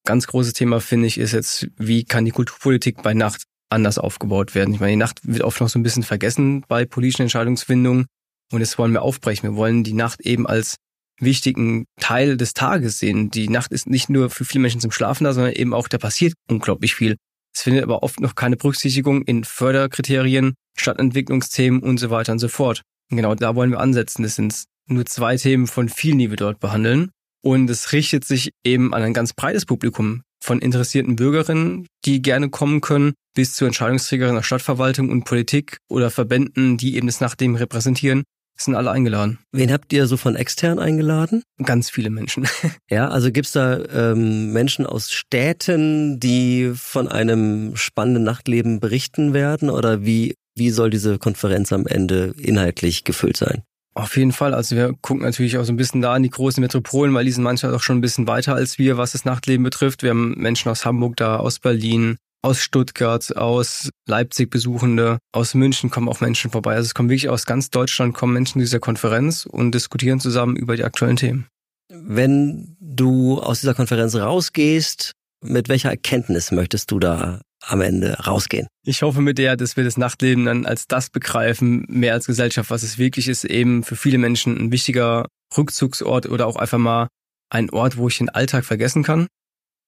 Ganz 0.05 0.27
großes 0.27 0.53
Thema 0.53 0.81
finde 0.81 1.07
ich 1.07 1.17
ist 1.17 1.31
jetzt, 1.31 1.67
wie 1.77 2.03
kann 2.03 2.25
die 2.25 2.31
Kulturpolitik 2.31 3.01
bei 3.01 3.13
Nacht 3.13 3.43
anders 3.69 3.98
aufgebaut 3.98 4.55
werden. 4.55 4.74
Ich 4.74 4.79
meine, 4.79 4.91
die 4.91 4.98
Nacht 4.98 5.19
wird 5.24 5.43
oft 5.43 5.60
noch 5.60 5.69
so 5.69 5.79
ein 5.79 5.84
bisschen 5.84 6.03
vergessen 6.03 6.63
bei 6.67 6.86
politischen 6.86 7.24
Entscheidungsfindungen 7.24 8.05
und 8.51 8.60
das 8.60 8.77
wollen 8.77 8.93
wir 8.93 9.01
aufbrechen. 9.01 9.50
Wir 9.50 9.55
wollen 9.55 9.84
die 9.84 9.93
Nacht 9.93 10.22
eben 10.22 10.48
als 10.48 10.75
wichtigen 11.19 11.86
Teil 12.00 12.38
des 12.38 12.53
Tages 12.53 13.00
sehen. 13.00 13.31
Die 13.31 13.50
Nacht 13.50 13.72
ist 13.72 13.88
nicht 13.88 14.10
nur 14.10 14.29
für 14.29 14.45
viele 14.45 14.62
Menschen 14.62 14.81
zum 14.81 14.91
Schlafen 14.91 15.24
da, 15.24 15.34
sondern 15.34 15.53
eben 15.53 15.74
auch, 15.74 15.88
da 15.88 15.98
passiert 15.98 16.34
unglaublich 16.50 16.93
viel. 16.95 17.15
Es 17.55 17.62
findet 17.62 17.84
aber 17.84 18.03
oft 18.03 18.19
noch 18.19 18.36
keine 18.36 18.57
Berücksichtigung 18.57 19.22
in 19.24 19.45
Förderkriterien, 19.45 20.55
Stadtentwicklungsthemen 20.77 21.81
und 21.81 22.00
so 22.00 22.10
weiter 22.10 22.34
und 22.34 22.39
so 22.39 22.50
fort. 22.50 22.81
Und 23.10 23.17
genau 23.17 23.34
da 23.34 23.55
wollen 23.55 23.72
wir 23.72 23.79
ansetzen. 23.79 24.24
Das 24.24 24.36
sind 24.36 24.65
nur 24.88 25.05
zwei 25.05 25.38
Themen 25.38 25.67
von 25.67 25.88
vielen, 25.88 26.19
die 26.19 26.29
wir 26.29 26.38
dort 26.38 26.60
behandeln. 26.60 27.12
Und 27.41 27.69
es 27.69 27.93
richtet 27.93 28.25
sich 28.25 28.51
eben 28.65 28.93
an 28.93 29.03
ein 29.03 29.13
ganz 29.13 29.34
breites 29.34 29.65
Publikum 29.65 30.24
von 30.45 30.59
interessierten 30.59 31.15
Bürgerinnen, 31.15 31.87
die 32.05 32.21
gerne 32.21 32.49
kommen 32.49 32.79
können, 32.79 33.13
bis 33.33 33.53
zu 33.53 33.65
Entscheidungsträgerinnen 33.65 34.37
der 34.37 34.43
Stadtverwaltung 34.43 35.09
und 35.09 35.23
Politik 35.23 35.77
oder 35.89 36.11
Verbänden, 36.11 36.77
die 36.77 36.95
eben 36.95 37.07
das 37.07 37.19
nach 37.19 37.35
dem 37.35 37.55
repräsentieren 37.55 38.23
sind 38.57 38.75
alle 38.75 38.91
eingeladen. 38.91 39.39
Wen 39.51 39.71
habt 39.71 39.91
ihr 39.91 40.07
so 40.07 40.15
von 40.15 40.37
extern 40.37 40.79
eingeladen? 40.79 41.43
Ganz 41.61 41.89
viele 41.89 42.09
Menschen. 42.09 42.47
ja, 42.89 43.09
also 43.09 43.31
gibt's 43.31 43.51
da 43.51 43.83
ähm, 43.93 44.53
Menschen 44.53 44.85
aus 44.85 45.11
Städten, 45.11 46.21
die 46.21 46.71
von 46.73 47.09
einem 47.09 47.75
spannenden 47.75 48.23
Nachtleben 48.23 48.79
berichten 48.79 49.33
werden? 49.33 49.69
Oder 49.69 50.05
wie, 50.05 50.35
wie 50.55 50.69
soll 50.69 50.89
diese 50.89 51.17
Konferenz 51.17 51.73
am 51.73 51.85
Ende 51.85 52.33
inhaltlich 52.37 53.03
gefüllt 53.03 53.35
sein? 53.35 53.63
Auf 53.97 54.17
jeden 54.17 54.33
Fall. 54.33 54.53
Also 54.53 54.75
wir 54.75 54.93
gucken 55.01 55.23
natürlich 55.23 55.57
auch 55.57 55.63
so 55.63 55.71
ein 55.71 55.77
bisschen 55.77 56.01
da 56.01 56.15
in 56.17 56.23
die 56.23 56.29
großen 56.29 56.59
Metropolen, 56.59 57.13
weil 57.13 57.23
die 57.23 57.31
sind 57.31 57.43
manchmal 57.43 57.73
auch 57.73 57.81
schon 57.81 57.97
ein 57.97 58.01
bisschen 58.01 58.27
weiter 58.27 58.53
als 58.53 58.77
wir, 58.77 58.97
was 58.97 59.13
das 59.13 59.23
Nachtleben 59.23 59.63
betrifft. 59.63 60.03
Wir 60.03 60.09
haben 60.09 60.35
Menschen 60.37 60.69
aus 60.69 60.85
Hamburg 60.85 61.15
da, 61.15 61.37
aus 61.37 61.59
Berlin, 61.59 62.17
aus 62.41 62.59
Stuttgart, 62.59 63.35
aus 63.37 63.89
Leipzig 64.05 64.51
Besuchende, 64.51 65.17
aus 65.31 65.53
München 65.53 65.89
kommen 65.89 66.09
auch 66.09 66.19
Menschen 66.19 66.51
vorbei. 66.51 66.75
Also 66.75 66.87
es 66.87 66.93
kommen 66.93 67.09
wirklich 67.09 67.29
aus 67.29 67.45
ganz 67.45 67.69
Deutschland 67.69 68.13
kommen 68.13 68.33
Menschen 68.33 68.59
zu 68.59 68.65
dieser 68.65 68.79
Konferenz 68.79 69.45
und 69.45 69.71
diskutieren 69.71 70.19
zusammen 70.19 70.57
über 70.57 70.75
die 70.75 70.83
aktuellen 70.83 71.15
Themen. 71.15 71.47
Wenn 71.89 72.75
du 72.81 73.39
aus 73.39 73.61
dieser 73.61 73.75
Konferenz 73.75 74.13
rausgehst, 74.15 75.13
mit 75.41 75.69
welcher 75.69 75.89
Erkenntnis 75.89 76.51
möchtest 76.51 76.91
du 76.91 76.99
da 76.99 77.41
am 77.67 77.81
Ende 77.81 78.13
rausgehen? 78.19 78.67
Ich 78.86 79.01
hoffe 79.01 79.22
mit 79.22 79.38
der, 79.38 79.57
dass 79.57 79.77
wir 79.77 79.84
das 79.84 79.98
Nachtleben 79.98 80.45
dann 80.45 80.65
als 80.65 80.88
das 80.88 81.10
begreifen, 81.10 81.86
mehr 81.88 82.13
als 82.13 82.27
Gesellschaft, 82.27 82.69
was 82.69 82.84
es 82.84 82.98
wirklich 82.98 83.27
ist, 83.27 83.45
eben 83.45 83.84
für 83.84 83.95
viele 83.95 84.17
Menschen 84.17 84.57
ein 84.57 84.72
wichtiger 84.72 85.27
Rückzugsort 85.57 86.27
oder 86.27 86.48
auch 86.48 86.55
einfach 86.55 86.77
mal 86.77 87.07
ein 87.50 87.69
Ort, 87.69 87.98
wo 87.98 88.07
ich 88.07 88.17
den 88.17 88.29
Alltag 88.29 88.65
vergessen 88.65 89.03
kann 89.03 89.27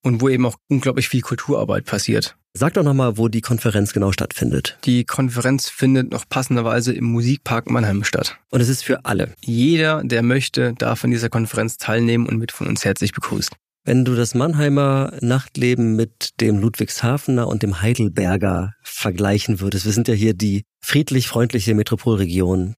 und 0.03 0.22
wo 0.22 0.29
eben 0.29 0.46
auch 0.46 0.55
unglaublich 0.69 1.10
viel 1.10 1.22
Kulturarbeit 1.22 1.86
passiert. 1.86 2.36
Sag 2.53 2.74
doch 2.74 2.84
nochmal, 2.84 3.17
wo 3.17 3.27
die 3.27 3.41
Konferenz 3.41 3.93
genau 3.93 4.12
stattfindet. 4.12 4.79
Die 4.84 5.03
Konferenz 5.05 5.69
findet 5.69 6.12
noch 6.12 6.27
passenderweise 6.27 6.91
im 6.93 7.05
Musikpark 7.05 7.69
Mannheim 7.69 8.03
statt. 8.03 8.39
Und 8.50 8.62
es 8.62 8.69
ist 8.69 8.84
für 8.84 9.05
alle. 9.05 9.34
Jeder, 9.41 10.01
der 10.03 10.24
möchte, 10.24 10.74
darf 10.74 11.03
an 11.03 11.12
dieser 11.12 11.29
Konferenz 11.29 11.77
teilnehmen 11.77 12.25
und 12.25 12.39
wird 12.39 12.51
von 12.51 12.67
uns 12.67 12.84
herzlich 12.84 13.12
begrüßt. 13.12 13.55
Wenn 13.88 14.03
du 14.03 14.15
das 14.15 14.36
Mannheimer 14.36 15.13
Nachtleben 15.22 15.96
mit 15.96 16.41
dem 16.41 16.58
Ludwigshafener 16.60 17.48
und 17.48 17.63
dem 17.63 17.82
Heidelberger 17.82 18.74
vergleichen 18.84 19.62
würdest, 19.62 19.86
wir 19.86 19.94
sind 19.94 20.10
ja 20.10 20.13
hier 20.13 20.34
die 20.34 20.65
friedlich-freundliche 20.84 21.74
Metropolregion. 21.74 22.75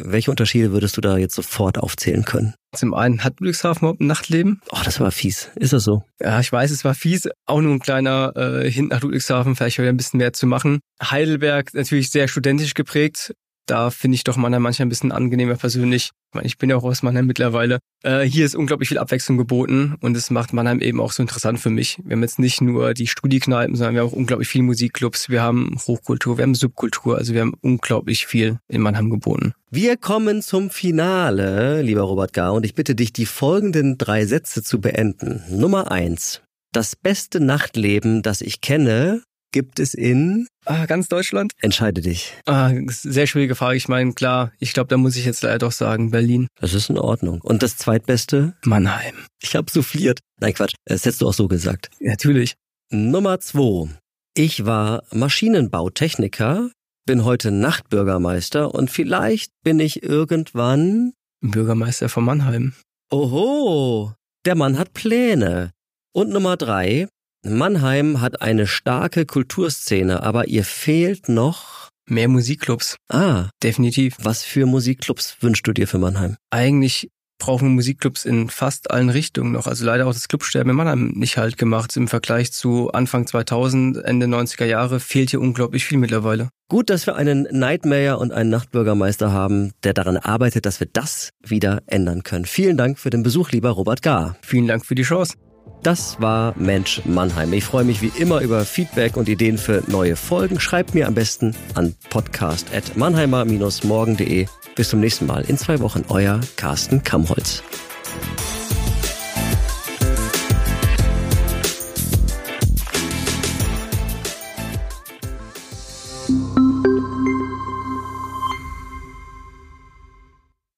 Welche 0.00 0.30
Unterschiede 0.30 0.70
würdest 0.70 0.96
du 0.96 1.00
da 1.00 1.18
jetzt 1.18 1.34
sofort 1.34 1.78
aufzählen 1.78 2.24
können? 2.24 2.54
Zum 2.76 2.94
einen 2.94 3.24
hat 3.24 3.40
Ludwigshafen 3.40 3.80
überhaupt 3.80 4.00
ein 4.02 4.06
Nachtleben. 4.06 4.60
Oh, 4.70 4.78
das 4.84 5.00
war 5.00 5.10
fies. 5.10 5.50
Ist 5.56 5.72
das 5.72 5.82
so? 5.82 6.04
Ja, 6.20 6.38
ich 6.38 6.52
weiß, 6.52 6.70
es 6.70 6.84
war 6.84 6.94
fies. 6.94 7.28
Auch 7.44 7.60
nur 7.60 7.74
ein 7.74 7.80
kleiner 7.80 8.32
äh, 8.36 8.70
Hint 8.70 8.90
nach 8.90 9.02
Ludwigshafen, 9.02 9.56
vielleicht 9.56 9.78
wieder 9.78 9.88
ein 9.88 9.96
bisschen 9.96 10.18
mehr 10.18 10.32
zu 10.32 10.46
machen. 10.46 10.78
Heidelberg 11.02 11.74
natürlich 11.74 12.12
sehr 12.12 12.28
studentisch 12.28 12.74
geprägt. 12.74 13.34
Da 13.66 13.90
finde 13.90 14.16
ich 14.16 14.24
doch 14.24 14.36
Mannheim 14.36 14.62
manchmal 14.62 14.86
ein 14.86 14.88
bisschen 14.88 15.12
angenehmer 15.12 15.54
persönlich. 15.54 16.10
Ich, 16.30 16.34
meine, 16.34 16.46
ich 16.46 16.58
bin 16.58 16.70
ja 16.70 16.76
auch 16.76 16.82
aus 16.82 17.02
Mannheim 17.02 17.26
mittlerweile. 17.26 17.78
Äh, 18.02 18.22
hier 18.22 18.44
ist 18.44 18.56
unglaublich 18.56 18.88
viel 18.88 18.98
Abwechslung 18.98 19.38
geboten 19.38 19.96
und 20.00 20.16
es 20.16 20.30
macht 20.30 20.52
Mannheim 20.52 20.80
eben 20.80 21.00
auch 21.00 21.12
so 21.12 21.22
interessant 21.22 21.60
für 21.60 21.70
mich. 21.70 21.98
Wir 22.04 22.16
haben 22.16 22.22
jetzt 22.22 22.38
nicht 22.38 22.60
nur 22.60 22.94
die 22.94 23.06
Studiekneipen, 23.06 23.76
sondern 23.76 23.94
wir 23.94 24.02
haben 24.02 24.08
auch 24.08 24.14
unglaublich 24.16 24.48
viele 24.48 24.64
Musikclubs, 24.64 25.28
wir 25.28 25.42
haben 25.42 25.76
Hochkultur, 25.86 26.38
wir 26.38 26.42
haben 26.42 26.54
Subkultur, 26.54 27.18
also 27.18 27.34
wir 27.34 27.42
haben 27.42 27.54
unglaublich 27.60 28.26
viel 28.26 28.58
in 28.68 28.80
Mannheim 28.80 29.10
geboten. 29.10 29.52
Wir 29.70 29.96
kommen 29.96 30.42
zum 30.42 30.70
Finale, 30.70 31.82
lieber 31.82 32.02
Robert 32.02 32.32
Gar, 32.32 32.54
und 32.54 32.64
ich 32.64 32.74
bitte 32.74 32.94
dich, 32.94 33.12
die 33.12 33.26
folgenden 33.26 33.96
drei 33.96 34.26
Sätze 34.26 34.62
zu 34.62 34.80
beenden. 34.80 35.42
Nummer 35.48 35.90
eins. 35.90 36.42
Das 36.72 36.96
beste 36.96 37.38
Nachtleben, 37.38 38.22
das 38.22 38.40
ich 38.40 38.60
kenne, 38.60 39.22
gibt 39.52 39.78
es 39.78 39.94
in 39.94 40.46
ah, 40.64 40.86
ganz 40.86 41.08
Deutschland? 41.08 41.52
Entscheide 41.60 42.00
dich. 42.00 42.34
Ah, 42.46 42.72
sehr 42.86 43.26
schwierige 43.26 43.54
Frage. 43.54 43.76
Ich 43.76 43.88
meine, 43.88 44.12
klar, 44.12 44.52
ich 44.58 44.72
glaube, 44.72 44.88
da 44.88 44.96
muss 44.96 45.16
ich 45.16 45.24
jetzt 45.24 45.42
leider 45.42 45.58
doch 45.58 45.72
sagen, 45.72 46.10
Berlin. 46.10 46.48
Das 46.60 46.74
ist 46.74 46.90
in 46.90 46.98
Ordnung. 46.98 47.40
Und 47.40 47.62
das 47.62 47.76
zweitbeste? 47.76 48.54
Mannheim. 48.64 49.14
Ich 49.42 49.56
habe 49.56 49.70
souffliert. 49.70 50.20
Nein, 50.40 50.54
Quatsch. 50.54 50.74
Das 50.84 51.04
hättest 51.04 51.22
du 51.22 51.28
auch 51.28 51.34
so 51.34 51.48
gesagt. 51.48 51.90
Natürlich. 52.00 52.54
Nummer 52.90 53.40
zwei. 53.40 53.88
Ich 54.34 54.64
war 54.64 55.02
Maschinenbautechniker, 55.12 56.70
bin 57.06 57.24
heute 57.24 57.50
Nachtbürgermeister 57.50 58.74
und 58.74 58.90
vielleicht 58.90 59.50
bin 59.62 59.78
ich 59.80 60.02
irgendwann 60.02 61.12
Bürgermeister 61.42 62.08
von 62.08 62.24
Mannheim. 62.24 62.72
Oho, 63.10 64.14
der 64.46 64.54
Mann 64.54 64.78
hat 64.78 64.94
Pläne. 64.94 65.72
Und 66.14 66.30
Nummer 66.30 66.56
drei, 66.56 67.08
Mannheim 67.44 68.20
hat 68.20 68.40
eine 68.40 68.68
starke 68.68 69.26
Kulturszene, 69.26 70.22
aber 70.22 70.46
ihr 70.46 70.64
fehlt 70.64 71.28
noch 71.28 71.90
mehr 72.06 72.28
Musikclubs. 72.28 72.96
Ah, 73.08 73.48
definitiv. 73.62 74.16
Was 74.20 74.44
für 74.44 74.64
Musikclubs 74.66 75.38
wünschst 75.40 75.66
du 75.66 75.72
dir 75.72 75.88
für 75.88 75.98
Mannheim? 75.98 76.36
Eigentlich 76.50 77.10
brauchen 77.40 77.66
wir 77.66 77.74
Musikclubs 77.74 78.24
in 78.24 78.48
fast 78.48 78.92
allen 78.92 79.10
Richtungen 79.10 79.50
noch. 79.50 79.66
Also 79.66 79.84
leider 79.84 80.06
auch 80.06 80.12
das 80.12 80.28
Clubsterben 80.28 80.70
in 80.70 80.76
Mannheim 80.76 81.12
nicht 81.16 81.36
halt 81.36 81.58
gemacht. 81.58 81.96
Im 81.96 82.06
Vergleich 82.06 82.52
zu 82.52 82.92
Anfang 82.92 83.26
2000, 83.26 84.04
Ende 84.04 84.26
90er 84.26 84.64
Jahre 84.64 85.00
fehlt 85.00 85.30
hier 85.30 85.40
unglaublich 85.40 85.84
viel 85.84 85.98
mittlerweile. 85.98 86.48
Gut, 86.68 86.90
dass 86.90 87.06
wir 87.06 87.16
einen 87.16 87.48
Nightmare 87.50 88.18
und 88.18 88.30
einen 88.30 88.50
Nachtbürgermeister 88.50 89.32
haben, 89.32 89.72
der 89.82 89.94
daran 89.94 90.16
arbeitet, 90.16 90.64
dass 90.64 90.78
wir 90.78 90.86
das 90.92 91.30
wieder 91.44 91.82
ändern 91.86 92.22
können. 92.22 92.44
Vielen 92.44 92.76
Dank 92.76 93.00
für 93.00 93.10
den 93.10 93.24
Besuch, 93.24 93.50
lieber 93.50 93.70
Robert 93.70 94.02
Gar. 94.02 94.36
Vielen 94.42 94.68
Dank 94.68 94.86
für 94.86 94.94
die 94.94 95.02
Chance. 95.02 95.34
Das 95.82 96.20
war 96.20 96.54
Mensch 96.56 97.02
Mannheim. 97.04 97.52
Ich 97.52 97.64
freue 97.64 97.82
mich 97.84 98.00
wie 98.02 98.12
immer 98.16 98.40
über 98.40 98.64
Feedback 98.64 99.16
und 99.16 99.28
Ideen 99.28 99.58
für 99.58 99.82
neue 99.88 100.14
Folgen. 100.14 100.60
Schreibt 100.60 100.94
mir 100.94 101.08
am 101.08 101.14
besten 101.14 101.56
an 101.74 101.96
podcast.mannheimer-morgen.de. 102.08 104.46
Bis 104.76 104.90
zum 104.90 105.00
nächsten 105.00 105.26
Mal 105.26 105.42
in 105.42 105.58
zwei 105.58 105.80
Wochen. 105.80 106.04
Euer 106.08 106.40
Carsten 106.56 107.02
Kamholz. 107.02 107.64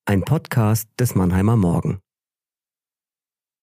Ein 0.06 0.22
Podcast 0.22 0.88
des 0.98 1.14
Mannheimer 1.14 1.56
Morgen. 1.56 1.98